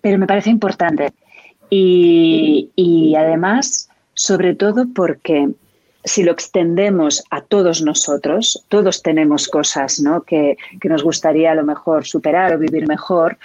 [0.02, 1.12] Pero me parece importante.
[1.70, 5.50] Y, además, sobre todo porque
[6.04, 10.22] si lo extendemos a todos nosotros, todos tenemos cosas ¿no?
[10.22, 13.38] que, nos gustaría a lo mejor superar o vivir mejor,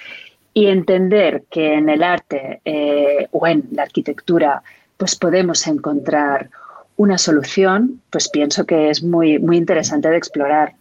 [0.53, 4.63] y entender que en el arte eh, o en la arquitectura
[4.97, 6.51] pues podemos encontrar
[6.99, 10.75] una solución, pues pienso que es muy, muy interesante de explorar.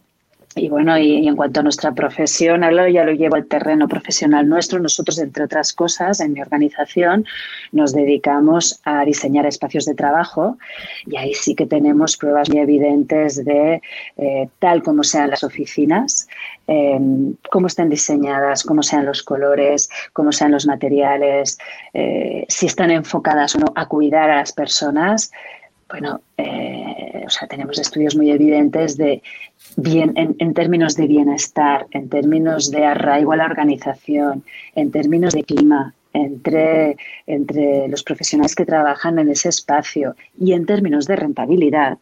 [0.56, 4.50] Y bueno, y, en cuanto a nuestra profesión, ahora ya lo llevo al terreno profesional
[4.50, 4.80] nuestro.
[4.80, 7.26] Nosotros, entre otras cosas, en mi organización
[7.72, 10.58] nos dedicamos a diseñar espacios de trabajo
[11.06, 13.82] y ahí sí que tenemos pruebas muy evidentes de
[14.18, 16.28] eh, tal como sean las oficinas,
[16.66, 21.60] em, cómo estén diseñadas, cómo sean los colores, cómo sean los materiales,
[21.94, 25.32] eh, si están enfocadas o no a cuidar a las personas
[25.90, 29.22] bueno, eh, o sea, tenemos estudios muy evidentes de
[29.76, 34.44] bien, en, términos de bienestar, en términos de arraigo a la organización,
[34.76, 40.66] en términos de clima, entre, entre los profesionales que trabajan en ese espacio y en
[40.66, 41.98] términos de rentabilidad,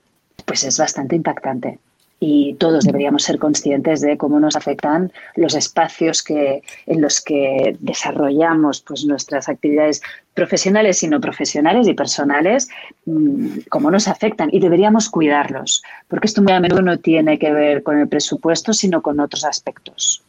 [0.45, 1.79] pues es bastante impactante
[2.27, 7.77] y todos deberíamos ser conscientes de cómo nos afectan los espacios que, en los que
[7.79, 10.01] desarrollamos pues, nuestras actividades
[10.33, 12.67] profesionales y no profesionales y personales,
[13.05, 17.51] mm, cómo nos afectan y deberíamos cuidarlos, porque esto muy a menudo no tiene que
[17.53, 20.23] ver con el presupuesto, sino con otros aspectos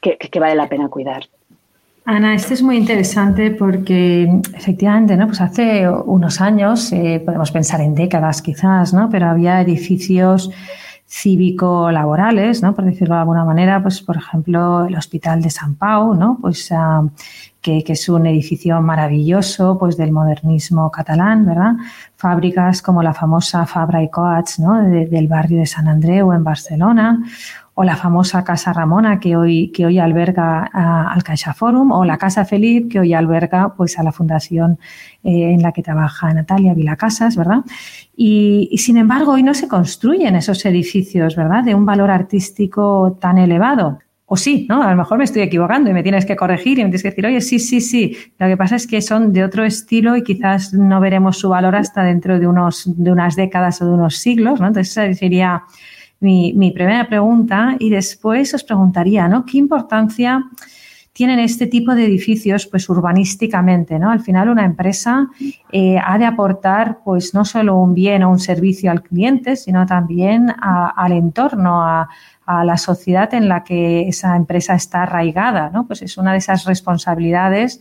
[0.00, 1.24] que, vale la pena cuidar.
[2.04, 5.26] Ana, esto es muy interesante porque efectivamente, ¿no?
[5.26, 9.10] Pues hace unos años, eh, podemos pensar en décadas quizás, ¿no?
[9.10, 10.50] Pero había edificios
[11.10, 12.72] cívico-laborales, ¿no?
[12.72, 16.38] por decirlo de alguna manera, pues por ejemplo el Hospital de San Pau, ¿no?
[16.40, 17.02] pues, ah,
[17.60, 21.72] que, es un edificio maravilloso pues, del modernismo catalán, ¿verdad?
[22.16, 24.82] Fábricas como la famosa Fabra y Coats ¿no?
[24.82, 27.22] del barrio de San Andreu en Barcelona,
[27.80, 32.18] o la famosa Casa Ramona que hoy, que hoy alberga al Caixa Forum, o la
[32.18, 34.78] Casa Felipe que hoy alberga pues, a la fundación
[35.24, 37.64] eh, en la que trabaja Natalia Vilacasas, ¿verdad?
[38.14, 43.38] Y, sin embargo, hoy no se construyen esos edificios, ¿verdad?, de un valor artístico tan
[43.38, 43.98] elevado.
[44.26, 44.82] O sí, ¿no?
[44.82, 47.08] A lo mejor me estoy equivocando y me tienes que corregir y me tienes que
[47.08, 48.14] decir, oye, sí, sí, sí.
[48.38, 51.76] Lo que pasa es que son de otro estilo y quizás no veremos su valor
[51.76, 54.66] hasta dentro de, unos, de unas décadas o de unos siglos, ¿no?
[54.66, 55.62] Entonces, sería
[56.20, 59.44] mi, primera pregunta y después os preguntaría, ¿no?
[59.44, 60.44] ¿Qué importancia
[61.12, 64.10] tienen este tipo de edificios pues urbanísticamente, ¿no?
[64.10, 65.28] Al final una empresa
[65.72, 69.84] eh, ha de aportar pues no solo un bien o un servicio al cliente, sino
[69.86, 72.08] también al entorno, a,
[72.50, 75.86] a la sociedad en la que esa empresa está arraigada, ¿no?
[75.86, 77.80] Pues es una de esas responsabilidades,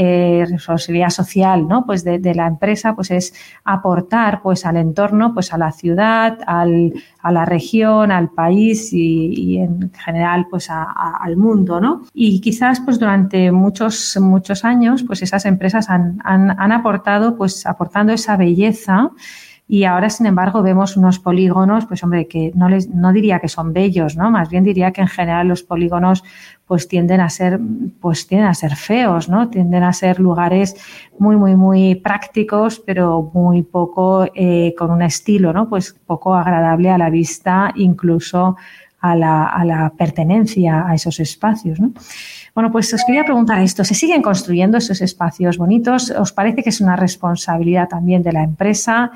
[0.00, 1.84] eh, responsabilidad social, ¿no?
[1.84, 3.34] Pues de, la empresa, pues es
[3.64, 9.58] aportar, pues al entorno, pues a la ciudad, al, a la región, al país y,
[9.58, 12.02] en general, pues al mundo, ¿no?
[12.14, 17.66] Y quizás, pues durante muchos, muchos años, pues esas empresas han, han, han aportado, pues
[17.66, 19.10] aportando esa belleza
[19.70, 23.48] y ahora, sin embargo, vemos unos polígonos, pues hombre, que no les, no diría que
[23.48, 24.30] son bellos, ¿no?
[24.30, 26.24] Más bien diría que en general los polígonos
[26.64, 27.60] pues tienden a ser,
[28.00, 29.50] pues tienden a ser feos, ¿no?
[29.50, 30.74] Tienden a ser lugares
[31.18, 35.68] muy, muy, muy prácticos, pero muy poco eh, con un estilo, ¿no?
[35.68, 38.56] Pues poco agradable a la vista, incluso
[39.00, 41.92] a la, a la pertenencia a esos espacios, ¿no?
[42.54, 43.84] Bueno, pues os quería preguntar esto.
[43.84, 46.10] ¿Se siguen construyendo esos espacios bonitos?
[46.10, 49.12] ¿Os parece que es una responsabilidad también de la empresa?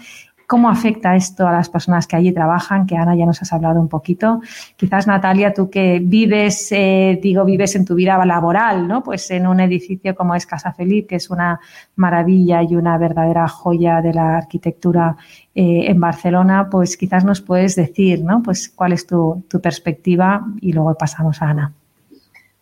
[0.52, 2.86] ¿Cómo afecta esto a las personas que allí trabajan?
[2.86, 4.42] Que Ana ya nos has hablado un poquito.
[4.76, 9.02] Quizás Natalia, tú que vives, eh, digo, vives en tu vida laboral, ¿no?
[9.02, 11.58] Pues en un edificio como es Casa Felipe, que es una
[11.96, 15.16] maravilla y una verdadera joya de la arquitectura
[15.54, 18.42] eh, en Barcelona, pues quizás nos puedes decir, ¿no?
[18.42, 21.72] Pues cuál es tu, perspectiva y luego pasamos a Ana.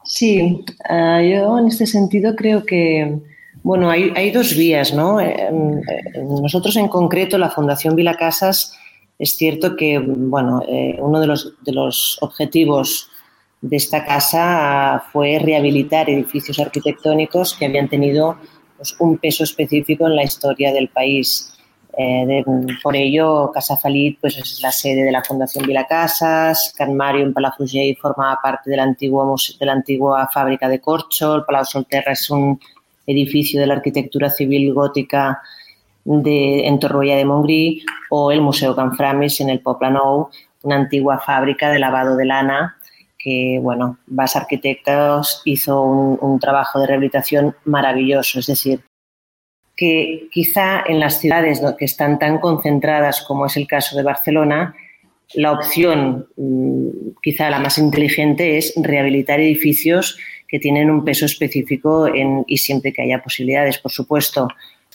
[0.04, 3.18] Sí, ah, yo en este sentido creo que
[3.62, 5.20] bueno, hay, dos vías, ¿no?
[5.20, 8.78] Eh, eh, nosotros en concreto, la Fundación Vila Casas,
[9.18, 13.10] es cierto que, bueno, eh, uno de los, objetivos
[13.60, 18.38] de esta casa fue rehabilitar edificios arquitectónicos que habían tenido
[18.78, 21.52] pues, un peso específico en la historia del país.
[22.82, 27.24] por ello, Casa Falit pues, es la sede de la Fundación Vila Casas, Can Mario
[27.24, 29.26] en Palafrugell formaba parte de la, antigua,
[29.58, 32.58] de la antigua fábrica de corcho, el Palau Solterra es un
[33.10, 35.40] edificio de la arquitectura civil gótica
[36.04, 40.30] de, en Torroella de Montgrí o el Museo Canframis en el Poblenou,
[40.62, 42.76] una antigua fábrica de lavado de lana
[43.22, 48.38] que, bueno, Vas Arquitectos hizo un, trabajo de rehabilitación maravilloso.
[48.38, 48.80] Es decir,
[49.76, 54.74] que quizá en las ciudades que están tan concentradas como es el caso de Barcelona,
[55.34, 56.88] la opción mm,
[57.22, 60.18] quizá la más inteligente es rehabilitar edificios
[60.50, 62.08] que tienen un peso específico
[62.46, 64.48] y siempre que haya posibilidades, por supuesto.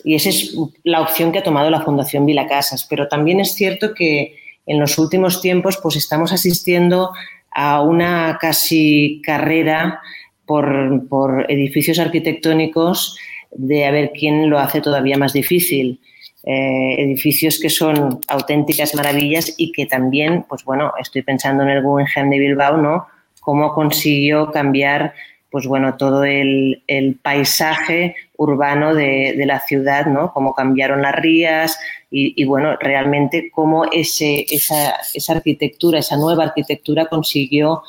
[0.03, 2.85] Y esa es la opción que ha tomado la Fundación Vila Casas.
[2.89, 4.35] Pero también es cierto que
[4.65, 7.11] en los últimos tiempos pues estamos asistiendo
[7.51, 10.01] a una casi carrera
[10.45, 13.17] por, por edificios arquitectónicos
[13.51, 16.01] de a ver quién lo hace todavía más difícil.
[16.43, 21.81] Eh, edificios que son auténticas maravillas y que también, pues bueno, estoy pensando en el
[21.81, 23.07] Guggenheim de Bilbao, ¿no?
[23.39, 25.15] Cómo consiguió cambiar
[25.55, 26.83] pues bueno, todo el,
[27.23, 30.33] paisaje urbano de, la ciudad, ¿no?
[30.33, 31.79] Cómo cambiaron las rías
[32.11, 34.97] y, bueno, realmente cómo esa,
[35.29, 37.83] arquitectura, esa nueva arquitectura consiguió,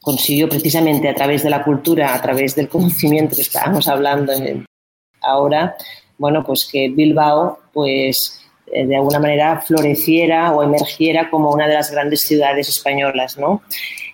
[0.00, 4.32] consiguió precisamente a través de la cultura, a través del conocimiento que estábamos hablando
[5.20, 5.76] ahora,
[6.18, 11.74] bueno, pues que Bilbao, pues eh, de alguna manera floreciera o emergiera como una de
[11.74, 13.62] las grandes ciudades españolas, ¿no?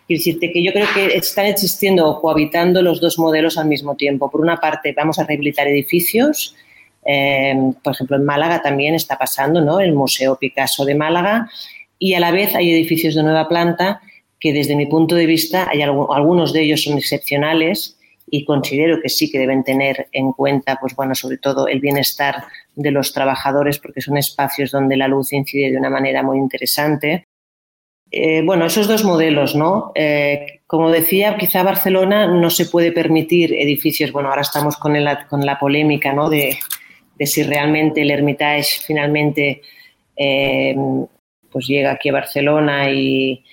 [0.08, 3.94] Quiero decirte que yo creo que están existiendo o cohabitando los dos modelos al mismo
[3.94, 4.30] tiempo.
[4.30, 6.56] Por una parte, vamos a rehabilitar edificios.
[7.04, 7.54] Eh,
[7.84, 9.80] por ejemplo, en Málaga también está pasando, ¿no?
[9.80, 11.50] El Museo Picasso de Málaga.
[11.98, 14.00] Y a la vez hay edificios de nueva planta
[14.40, 17.98] que desde mi punto de vista hay algunos de ellos son excepcionales
[18.30, 22.44] y considero que sí que deben tener en cuenta, pues bueno, sobre todo el bienestar
[22.74, 27.27] de los trabajadores, porque son espacios donde la luz incide de una manera muy interesante.
[28.10, 29.92] Eh, bueno, esos dos modelos, ¿no?
[29.94, 34.94] Eh, como decía, quizá Barcelona no se puede permitir edificios, bueno, ahora estamos con,
[35.28, 36.28] con la polémica, ¿no?
[36.28, 36.58] De,
[37.20, 39.62] si realmente el Hermitage finalmente
[40.16, 40.76] eh,
[41.50, 43.44] pues llega aquí a Barcelona y,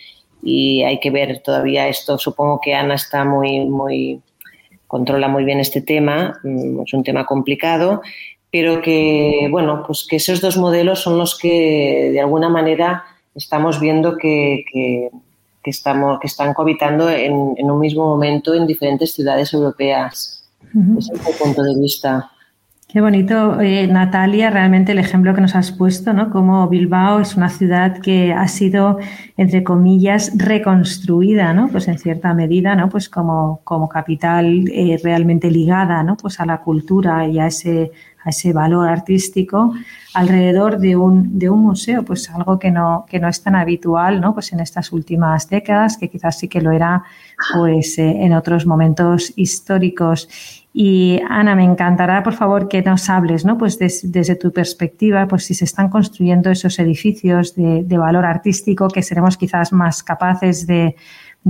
[0.43, 2.17] y hay que ver todavía esto.
[2.17, 4.21] Supongo que Ana está muy, muy,
[4.87, 8.01] controla muy bien este tema, mm, es un tema complicado,
[8.51, 13.03] pero que, bueno, pues que esos dos modelos son los que de alguna manera
[13.35, 14.63] estamos viendo que,
[15.63, 20.49] estamos, que están cohabitando en, un mismo momento en diferentes ciudades europeas.
[20.97, 22.31] Es mi punto de vista.
[22.87, 26.29] Qué bonito, eh, Natalia, realmente el ejemplo que nos has puesto, ¿no?
[26.29, 28.99] Como Bilbao es una ciudad que ha sido,
[29.35, 31.67] entre comillas, reconstruida, ¿no?
[31.67, 32.87] Pues en cierta medida, ¿no?
[32.87, 36.15] Pues como, como capital eh, realmente ligada, ¿no?
[36.15, 37.91] Pues a la cultura y a ese,
[38.25, 39.73] a ese valor artístico
[40.13, 44.19] alrededor de un, de un museo, pues algo que no, que no es tan habitual,
[44.19, 44.33] ¿no?
[44.33, 47.03] Pues en estas últimas décadas, que quizás sí que lo era,
[47.53, 50.27] pues eh, en otros momentos históricos.
[50.73, 53.57] Y Ana, me encantará, por favor, que nos hables, ¿no?
[53.57, 59.01] Pues desde tu perspectiva, pues si se están construyendo esos edificios de, valor artístico, que
[59.01, 60.95] seremos quizás más capaces de,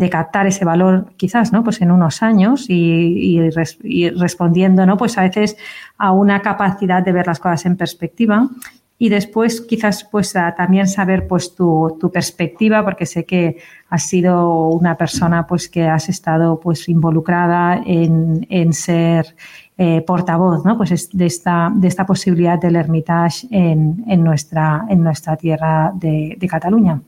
[0.10, 1.64] captar ese valor, quizás, ¿no?
[1.64, 3.40] Pues en unos años y,
[3.84, 4.98] y, respondiendo, ¿no?
[4.98, 5.58] Pues a veces
[5.98, 8.50] a una capacidad de ver las cosas en perspectiva
[8.98, 13.58] y después quizás pues también saber pues tu, perspectiva porque sé que
[13.90, 19.36] has sido una persona pues que has estado pues involucrada en, ser
[19.78, 20.78] eh, portavoz ¿no?
[20.78, 26.48] pues de esta de esta posibilidad del Hermitage en, en nuestra en nuestra tierra de
[26.50, 27.02] Cataluña.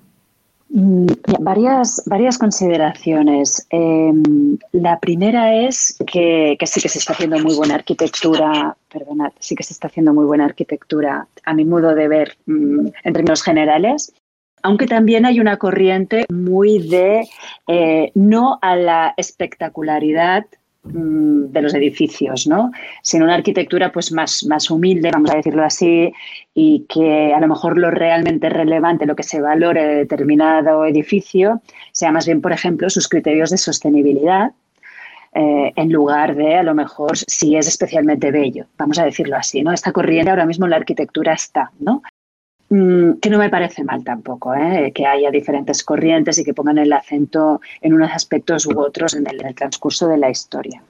[0.69, 1.07] Mm,
[1.39, 3.65] varias, varias consideraciones.
[3.69, 9.55] Em, la primera es que, sí que se está haciendo muy buena arquitectura, perdonad, sí
[9.55, 13.43] que se está haciendo muy buena arquitectura a mi modo de ver mm, en términos
[13.43, 14.13] generales,
[14.61, 17.25] aunque también hay una corriente muy de
[17.67, 20.45] eh, no a la espectacularidad
[20.91, 22.71] de los edificios, ¿no?
[23.01, 26.11] Sino una arquitectura pues más, más humilde, vamos a decirlo así,
[26.53, 31.61] y que a lo mejor lo realmente relevante, lo que se valore de determinado edificio,
[31.91, 34.51] sea más bien, por ejemplo, sus criterios de sostenibilidad,
[35.33, 39.61] eh, en lugar de a lo mejor si es especialmente bello, vamos a decirlo así,
[39.61, 39.71] ¿no?
[39.71, 42.01] Esta corriente ahora mismo en la arquitectura está, ¿no?
[42.69, 44.91] Mm, que no me parece mal tampoco, ¿eh?
[44.93, 49.25] que haya diferentes corrientes y que pongan el acento en unos aspectos u otros en
[49.27, 50.83] el, transcurso de la historia.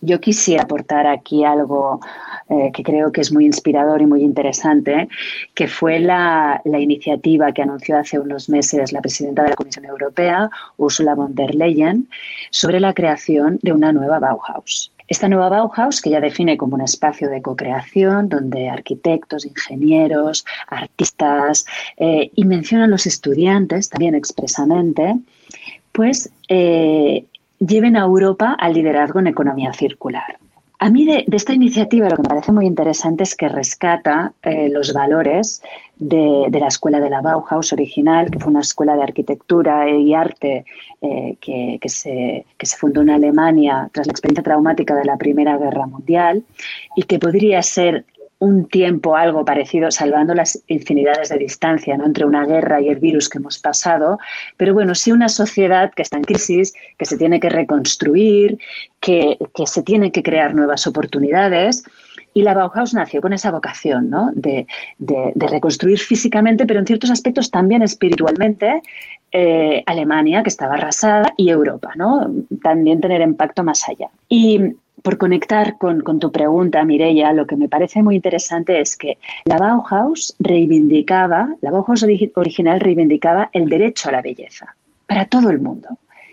[0.00, 2.00] Yo quisiera aportar aquí algo
[2.48, 5.08] eh, que creo que es muy inspirador y muy interesante,
[5.54, 9.84] que fue la, la, iniciativa que anunció hace unos meses la presidenta de la Comisión
[9.84, 12.08] Europea, Ursula von der Leyen,
[12.50, 14.90] sobre la creación de una nueva Bauhaus.
[15.10, 21.66] Esta nueva Bauhaus, que ya define como un espacio de co-creación donde arquitectos, ingenieros, artistas
[21.96, 25.16] eh, y mencionan los estudiantes también expresamente,
[25.90, 27.24] pues eh,
[27.58, 30.38] lleven a Europa al liderazgo en economía circular.
[30.82, 34.70] A mí de, esta iniciativa lo que me parece muy interesante es que rescata eh,
[34.70, 35.62] los valores
[35.98, 40.64] de, la escuela de la Bauhaus original, que fue una escuela de arquitectura y arte
[41.02, 45.58] eh, que, se, que se fundó en Alemania tras la experiencia traumática de la Primera
[45.58, 46.44] Guerra Mundial
[46.96, 48.06] y que podría ser
[48.40, 52.06] un tiempo algo parecido, salvando las infinidades de distancia ¿no?
[52.06, 54.18] entre una guerra y el virus que hemos pasado,
[54.56, 58.58] pero bueno, sí una sociedad que está en crisis, que se tiene que reconstruir,
[58.98, 59.36] que,
[59.66, 61.84] se tiene que crear nuevas oportunidades.
[62.32, 64.30] Y la Bauhaus nació con esa vocación ¿no?
[64.34, 64.66] de,
[65.34, 68.80] reconstruir físicamente, pero en ciertos aspectos también espiritualmente,
[69.32, 72.30] eh, Alemania, que estaba arrasada, y Europa, ¿no?
[72.62, 74.08] también tener impacto más allá.
[74.28, 79.18] Y por conectar con, tu pregunta, Mireia, lo que me parece muy interesante es que
[79.44, 84.74] la Bauhaus reivindicaba, la Bauhaus original reivindicaba el derecho a la belleza
[85.06, 85.88] para todo el mundo.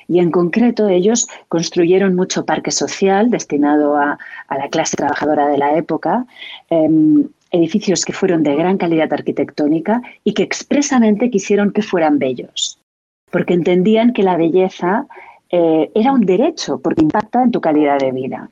[0.07, 4.18] Y en concreto ellos construyeron mucho parque social destinado a,
[4.49, 6.26] la clase trabajadora de la época,
[6.70, 12.80] em, edificios que fueron de gran calidad arquitectónica y que expresamente quisieron que fueran bellos,
[13.32, 15.07] porque entendían que la belleza
[15.49, 18.49] eh, era un derecho porque impacta en tu calidad de vida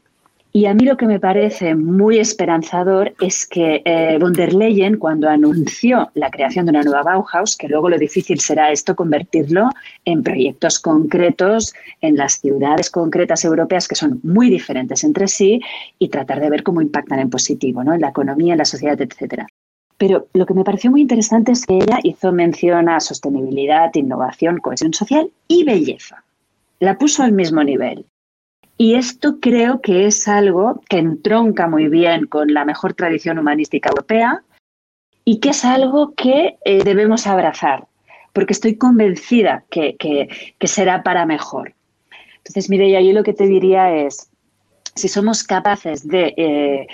[0.55, 4.95] Y a mí lo que me parece muy esperanzador es que eh, von der Leyen,
[4.95, 9.69] cuando anunció la creación de una nueva Bauhaus, que luego lo difícil será esto convertirlo
[10.05, 15.59] en proyectos concretos en las ciudades concretas europeas que son muy diferentes entre sí
[15.99, 17.93] y tratar de ver cómo impactan en positivo, ¿no?
[17.93, 19.47] en la economía, en la sociedad, etcétera.
[19.97, 24.59] Pero lo que me pareció muy interesante es que ella hizo mención a sostenibilidad, innovación,
[24.59, 26.23] cohesión social y belleza.
[26.79, 28.05] La puso al mismo nivel.
[28.77, 33.89] Y esto creo que es algo que entronca muy bien con la mejor tradición humanística
[33.89, 34.43] europea
[35.23, 37.87] y que es algo que eh, debemos abrazar,
[38.33, 41.73] porque estoy convencida que, que, será para mejor.
[42.37, 44.29] Entonces, Mireia, yo lo que te diría es,
[44.93, 46.87] si somos capaces de eh,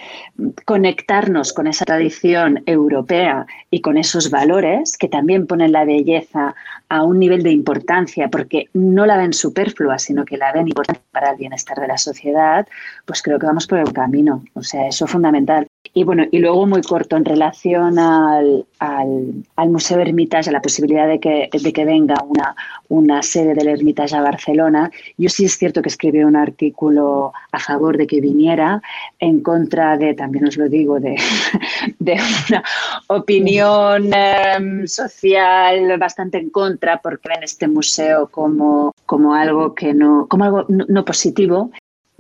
[0.66, 6.56] conectarnos con esa tradición europea y con esos valores que también ponen la belleza
[6.92, 11.00] a un nivel de importancia, porque no la ven superflua, sino que la ven importante
[11.10, 12.68] para el bienestar de la sociedad,
[13.06, 14.44] pues creo que vamos por el camino.
[14.56, 15.68] O sea, eso es fundamental.
[15.94, 21.08] Y bueno, y luego muy corto, en relación al, al, Museo Hermitage, a la posibilidad
[21.08, 22.56] de que, de que venga una,
[22.88, 27.60] una sede del Hermitage a Barcelona, yo sí es cierto que escribí un artículo a
[27.60, 28.82] favor de que viniera,
[29.20, 31.18] en contra de, también os lo digo, de,
[32.00, 32.18] de
[32.50, 32.64] una
[33.08, 40.28] opinión em, social bastante en contra, porque ven este museo como, como algo que no,
[40.28, 41.72] como algo no positivo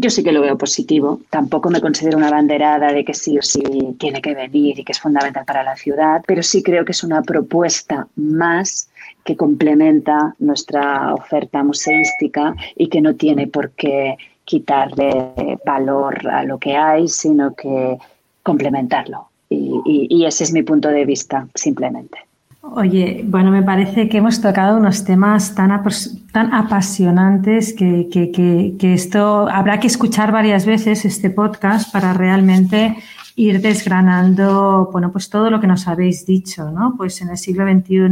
[0.01, 1.22] yo sí que lo veo positivo.
[1.30, 3.62] Tampoco me considero una banderada de que sí o sí
[3.99, 7.03] tiene que venir y que es fundamental para la ciudad, pero sí creo que es
[7.03, 8.89] una propuesta más
[9.24, 16.57] que complementa nuestra oferta museística y que no tiene por qué quitarle valor a lo
[16.57, 17.97] que hay, sino que
[18.41, 19.30] complementarlo.
[19.49, 22.18] Y, y ese es mi punto de vista, simplemente.
[22.64, 25.82] Oye, bueno, me parece que hemos tocado unos temas tan,
[26.32, 32.95] tan apasionantes que, que, esto habrá que escuchar varias veces este podcast para realmente
[33.36, 36.93] ir desgranando, bueno, pues todo lo que nos habéis dicho, ¿no?
[36.95, 38.09] Pues en el siglo XXI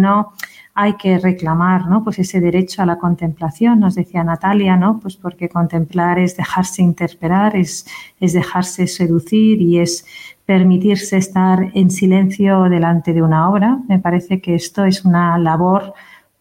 [0.82, 2.06] hay que reclamar, ¿no?
[2.06, 4.98] Pues ese derecho a la contemplación, nos decía Natalia, ¿no?
[5.02, 7.86] Pues porque contemplar es dejarse interpelar, es,
[8.22, 10.06] es dejarse seducir y es
[10.46, 13.80] permitirse estar en silencio delante de una obra.
[13.90, 15.94] Me parece que esto es una labor,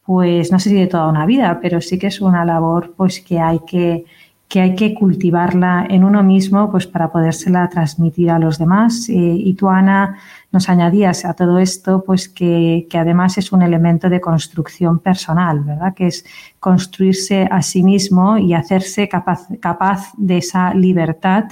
[0.07, 3.21] pues no sé si de toda una vida, pero sí que es una labor pues
[3.21, 4.05] que hay que
[4.49, 9.09] que hay que cultivarla en uno mismo pues para podérsela transmitir a los demás.
[9.11, 10.17] Eh, y tú, Ana,
[10.51, 15.61] nos añadías a todo esto pues que, que, además es un elemento de construcción personal,
[15.61, 15.95] ¿verdad?
[15.95, 16.25] Que es
[16.59, 21.45] construirse a sí mismo y hacerse capaz, capaz de esa libertad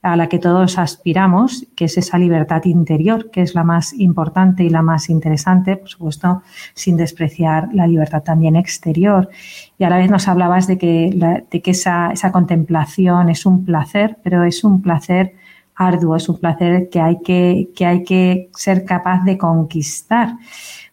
[0.00, 4.62] a la que todos aspiramos, que es esa libertad interior, que es la más importante
[4.62, 6.42] y la más interesante, por supuesto,
[6.74, 9.28] sin despreciar la libertad también exterior.
[9.76, 13.64] Y a la vez nos hablabas de que, de que esa, esa contemplación es un
[13.64, 15.34] placer, pero es un placer
[15.78, 20.34] arduo, es un placer que hay que, que hay que ser capaz de conquistar.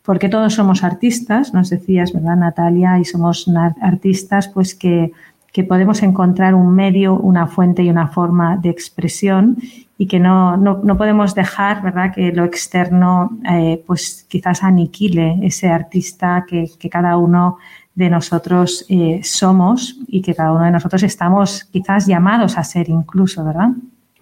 [0.03, 2.99] Porque todos somos artistas, nos decías, ¿verdad, Natalia?
[2.99, 3.49] Y somos
[3.81, 5.11] artistas, pues que
[5.55, 9.55] que podemos encontrar un medio, una fuente y una forma de expresión
[9.97, 12.13] y que no, no, podemos dejar ¿verdad?
[12.13, 17.57] que lo externo eh, pues quizás aniquile ese artista que, que cada uno
[17.93, 22.89] de nosotros eh, somos y que cada uno de nosotros estamos quizás llamados a ser
[22.89, 23.69] incluso, ¿verdad?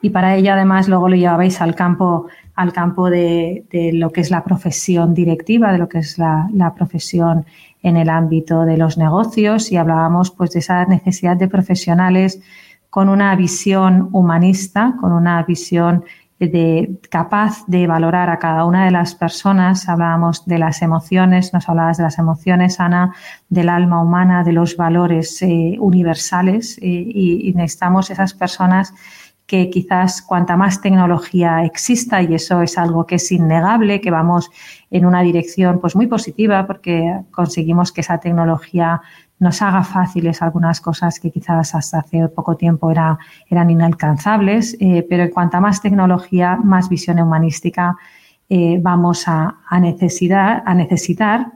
[0.04, 4.20] Y para ello además luego lo llevabais al campo, al campo de, de lo que
[4.20, 7.45] es la profesión directiva, de lo que es la, la profesión
[7.82, 12.41] en el ámbito de los negocios y hablábamos pues de esa necesidad de profesionales
[12.89, 16.04] con una visión humanista, con una visión
[16.38, 19.88] de, capaz de valorar a cada una de las personas.
[19.88, 23.14] Hablábamos de las emociones, nos hablabas de las emociones, Ana,
[23.47, 28.93] del alma humana, de los valores eh, universales eh, y, y necesitamos esas personas
[29.54, 34.49] que quizás cuanta más tecnología exista, y eso es algo que es innegable, que vamos
[34.89, 38.99] en una dirección pues muy positiva porque conseguimos que esa tecnología
[39.38, 45.06] nos haga fáciles algunas cosas que quizás hasta hace poco tiempo era, eran inalcanzables, eh,
[45.08, 47.95] pero cuanta más tecnología, más visión humanística
[48.49, 51.51] eh, vamos a, a necesitar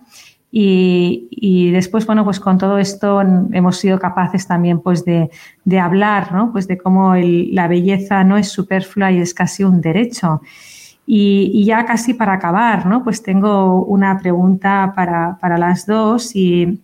[0.49, 5.29] y, después, bueno, pues con todo esto hemos sido capaces también pues de,
[5.65, 6.51] de hablar, ¿no?
[6.51, 10.41] Pues de cómo la belleza no es superflua y es casi un derecho.
[11.05, 13.03] Y, ya casi para acabar, ¿no?
[13.03, 16.81] Pues tengo una pregunta para, para, las dos y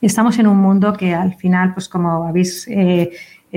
[0.00, 3.10] estamos en un mundo que al final, pues como habéis eh,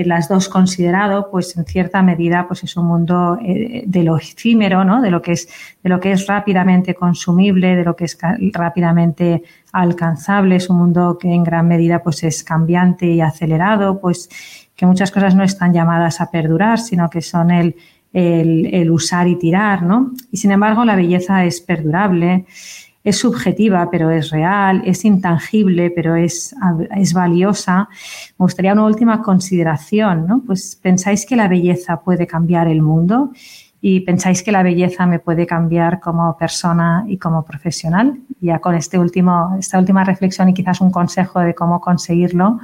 [0.04, 4.84] las dos considerado, pues en cierta medida pues es un mundo eh, de lo efímero,
[4.84, 5.00] ¿no?
[5.00, 5.48] de lo que es
[5.82, 8.18] de lo que es rápidamente consumible, de lo que es
[8.52, 9.42] rápidamente
[9.72, 14.28] alcanzable, es un mundo que en gran medida pues es cambiante y acelerado, pues
[14.74, 17.76] que muchas cosas no están llamadas a perdurar, sino que son el,
[18.12, 20.12] el, usar y tirar, ¿no?
[20.30, 22.46] Y sin embargo la belleza es perdurable
[23.02, 26.54] es subjetiva, pero es real, es intangible, pero es,
[26.96, 27.88] es, valiosa.
[28.38, 30.42] Me gustaría una última consideración, ¿no?
[30.46, 33.32] Pues pensáis que la belleza puede cambiar el mundo
[33.80, 38.18] y pensáis que la belleza me puede cambiar como persona y como profesional.
[38.40, 42.60] Ya con este último, esta última reflexión y quizás un consejo de cómo conseguirlo,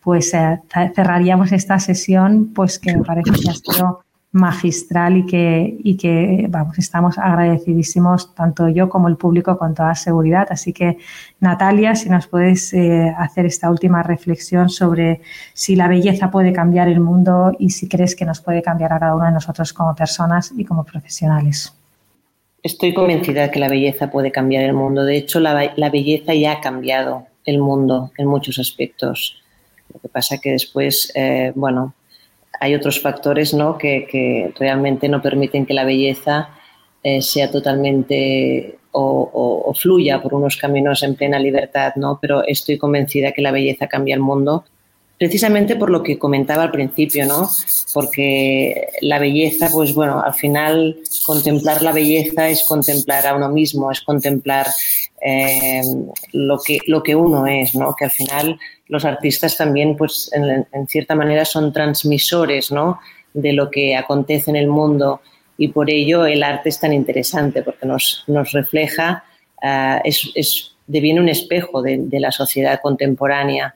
[0.00, 0.60] pues eh,
[0.94, 6.46] cerraríamos esta sesión, pues que me parece que ha sido magistral y que, y que
[6.48, 10.46] vamos, estamos agradecidísimos, tanto yo como el público, con toda seguridad.
[10.50, 10.98] Así que,
[11.40, 15.22] Natalia, si nos puedes eh, hacer esta última reflexión sobre
[15.54, 18.98] si la belleza puede cambiar el mundo y si crees que nos puede cambiar a
[18.98, 21.72] cada uno de nosotros como personas y como profesionales.
[22.62, 25.04] Estoy convencida de que la belleza puede cambiar el mundo.
[25.04, 29.40] De hecho, la, la belleza ya ha cambiado el mundo en muchos aspectos.
[29.94, 31.94] Lo que pasa que después, eh, bueno,
[32.60, 33.78] hay otros factores ¿no?
[33.78, 36.50] que, realmente no permiten que la belleza
[37.02, 42.18] eh, sea totalmente o, fluya por unos caminos en plena libertad, ¿no?
[42.20, 44.64] pero estoy convencida que la belleza cambia el mundo
[45.18, 47.48] precisamente por lo que comentaba al principio, ¿no?
[47.94, 53.90] Porque la belleza, pues bueno, al final contemplar la belleza es contemplar a uno mismo,
[53.90, 54.66] es contemplar
[55.22, 55.82] eh,
[56.32, 57.94] lo, que, lo que uno es, ¿no?
[57.94, 58.58] Que al final
[58.88, 63.00] los artistas también, pues en, cierta manera son transmisores, ¿no?
[63.34, 65.20] De lo que acontece en el mundo
[65.58, 69.24] y por ello el arte es tan interesante porque nos, refleja,
[69.62, 73.74] uh, es, deviene un espejo de, la sociedad contemporánea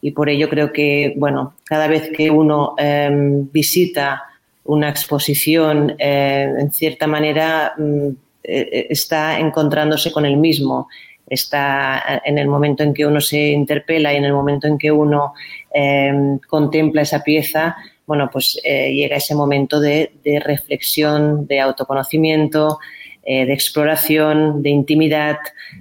[0.00, 4.24] y por ello creo que, bueno, cada vez que uno em, visita
[4.64, 8.08] una exposición, eh, en cierta manera mm,
[8.44, 10.88] eh, está encontrándose con el mismo.
[11.30, 14.92] Está en el momento en que uno se interpela y en el momento en que
[14.92, 15.32] uno
[15.72, 17.76] em, contempla esa pieza,
[18.06, 20.10] bueno, pues eh, llega ese momento de,
[20.44, 22.78] reflexión, de autoconocimiento,
[23.24, 25.36] de exploración, de intimidad,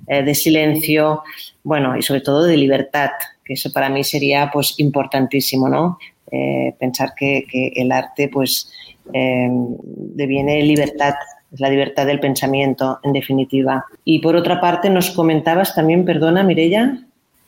[0.06, 1.24] de silencio,
[1.64, 3.10] bueno, y sobre todo de libertad,
[3.44, 5.98] que eso para mí sería pues importantísimo, ¿no?
[6.32, 7.46] Eh, pensar que,
[7.76, 8.72] el arte pues
[9.14, 11.16] eh, deviene libertad,
[11.52, 13.86] es la libertad del pensamiento en definitiva.
[14.06, 16.98] Y por otra parte nos comentabas también, perdona Mirella.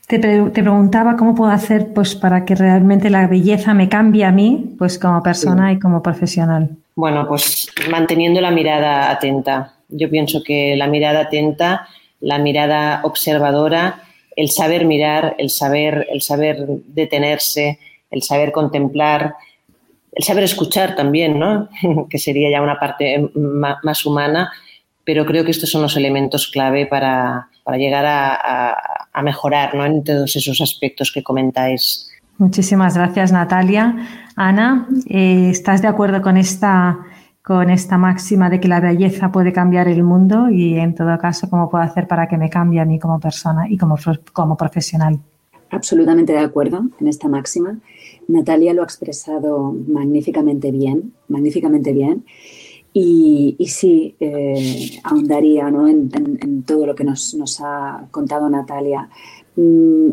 [0.08, 4.32] Te, te, preguntaba cómo puedo hacer pues para que realmente la belleza me cambie a
[4.32, 6.70] mí pues como persona y como profesional.
[6.96, 9.74] Bueno, pues manteniendo la mirada atenta.
[9.88, 11.88] Yo pienso que la mirada atenta,
[12.20, 14.04] la mirada observadora,
[14.36, 17.80] el saber mirar, el saber, el saber detenerse,
[18.10, 19.36] el saber contemplar,
[20.12, 21.70] el saber escuchar también, ¿no?
[22.10, 23.30] que sería ya una parte
[23.82, 24.52] más humana,
[25.06, 29.86] pero creo que estos son los elementos clave para, llegar a, mejorar ¿no?
[29.86, 32.10] en todos esos aspectos que comentáis.
[32.38, 34.08] Muchísimas gracias, Natalia.
[34.36, 37.00] Ana, eh, ¿estás de acuerdo con esta
[37.44, 41.50] con esta máxima de que la belleza puede cambiar el mundo y en todo caso
[41.50, 43.98] cómo puedo hacer para que me cambie a mí como persona y como,
[44.32, 45.20] como profesional.
[45.72, 47.78] Absolutamente de acuerdo en esta máxima.
[48.32, 52.26] Natalia lo ha expresado magníficamente bien, magníficamente bien.
[52.94, 59.10] Y, sí, eh, ahondaría en, todo lo que nos, ha contado Natalia.
[59.56, 60.10] Mm,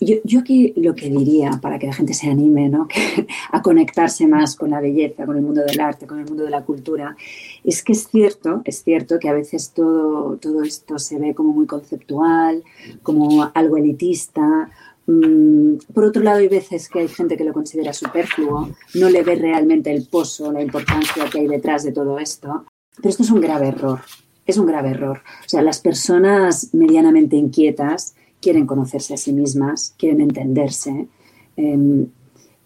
[0.00, 2.88] yo, aquí lo que diría para que la gente se anime ¿no?
[3.52, 6.50] a conectarse más con la belleza, con el mundo del arte, con el mundo de
[6.50, 7.16] la cultura,
[7.64, 11.52] es que es cierto, es cierto que a veces todo, todo esto se ve como
[11.52, 12.64] muy conceptual,
[13.02, 14.70] como algo elitista.
[15.10, 19.24] Mm, por otro lado, hay veces que hay gente que lo considera superfluo, no le
[19.24, 22.64] ve realmente el pozo, la importancia que hay detrás de todo esto.
[22.96, 24.00] Pero esto es un grave error,
[24.46, 25.22] es un grave error.
[25.44, 31.08] O sea, las personas medianamente inquietas, quieren conocerse a sí mismas, quieren entenderse
[31.56, 32.06] em,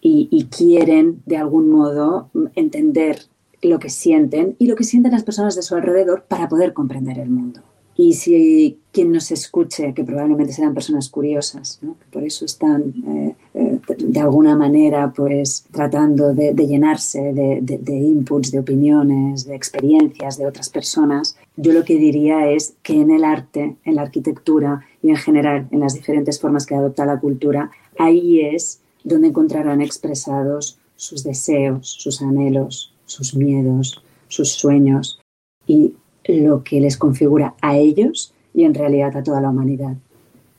[0.01, 3.21] y, quieren de algún modo entender
[3.63, 7.17] lo que sienten y lo que sienten las personas de su alrededor para poder comprender
[7.17, 7.61] el mundo.
[7.97, 13.35] Y si quien nos escuche, que probablemente serán personas curiosas, que por eso están eh,
[13.53, 20.37] eh, de alguna manera pues tratando de, llenarse de, de, inputs, de opiniones, de experiencias
[20.37, 24.85] de otras personas, yo lo que diría es que en el arte, en la arquitectura
[25.01, 29.81] y en general en las diferentes formas que adopta la cultura, ahí es donde encontrarán
[29.81, 35.19] expresados sus deseos, sus anhelos, sus miedos, sus sueños.
[35.67, 35.93] Y
[36.27, 39.95] lo que les configura a ellos y en realidad a toda la humanidad.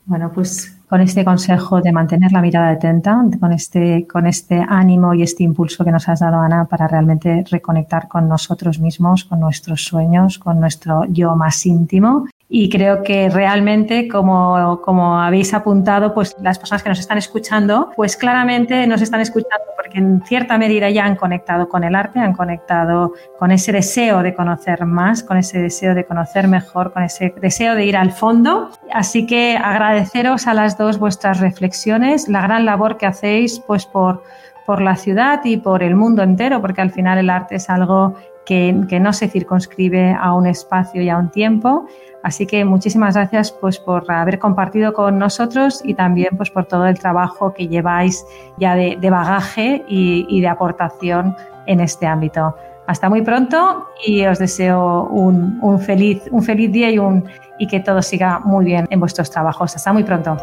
[0.04, 5.14] Bueno, pues con este consejo de mantener la mirada atenta, con este, con este ánimo
[5.14, 9.40] y este impulso que nos has dado, Ana, para realmente reconectar con nosotros mismos, con
[9.40, 16.14] nuestros sueños, con nuestro yo más íntimo y creo que realmente, como, como, habéis apuntado,
[16.14, 20.56] pues las personas que nos están escuchando, pues claramente nos están escuchando porque en cierta
[20.56, 25.24] medida ya han conectado con el arte, han conectado con ese deseo de conocer más,
[25.24, 28.70] con ese deseo de conocer mejor, con ese deseo de ir al fondo.
[28.92, 34.22] Así que agradeceros a las dos vuestras reflexiones, la gran labor que hacéis pues por,
[34.66, 38.14] por la ciudad y por el mundo entero, porque al final el arte es algo
[38.46, 41.86] que, no se circunscribe a un espacio y a un tiempo
[42.26, 46.84] Así que muchísimas gracias pues, por haber compartido con nosotros y también pues, por todo
[46.86, 48.26] el trabajo que lleváis
[48.58, 51.36] ya de, bagaje y, de aportación
[51.66, 52.56] en este ámbito.
[52.88, 57.24] Hasta muy pronto y os deseo un, feliz, un feliz día y, un,
[57.60, 59.76] y que todo siga muy bien en vuestros trabajos.
[59.76, 60.36] Hasta muy pronto.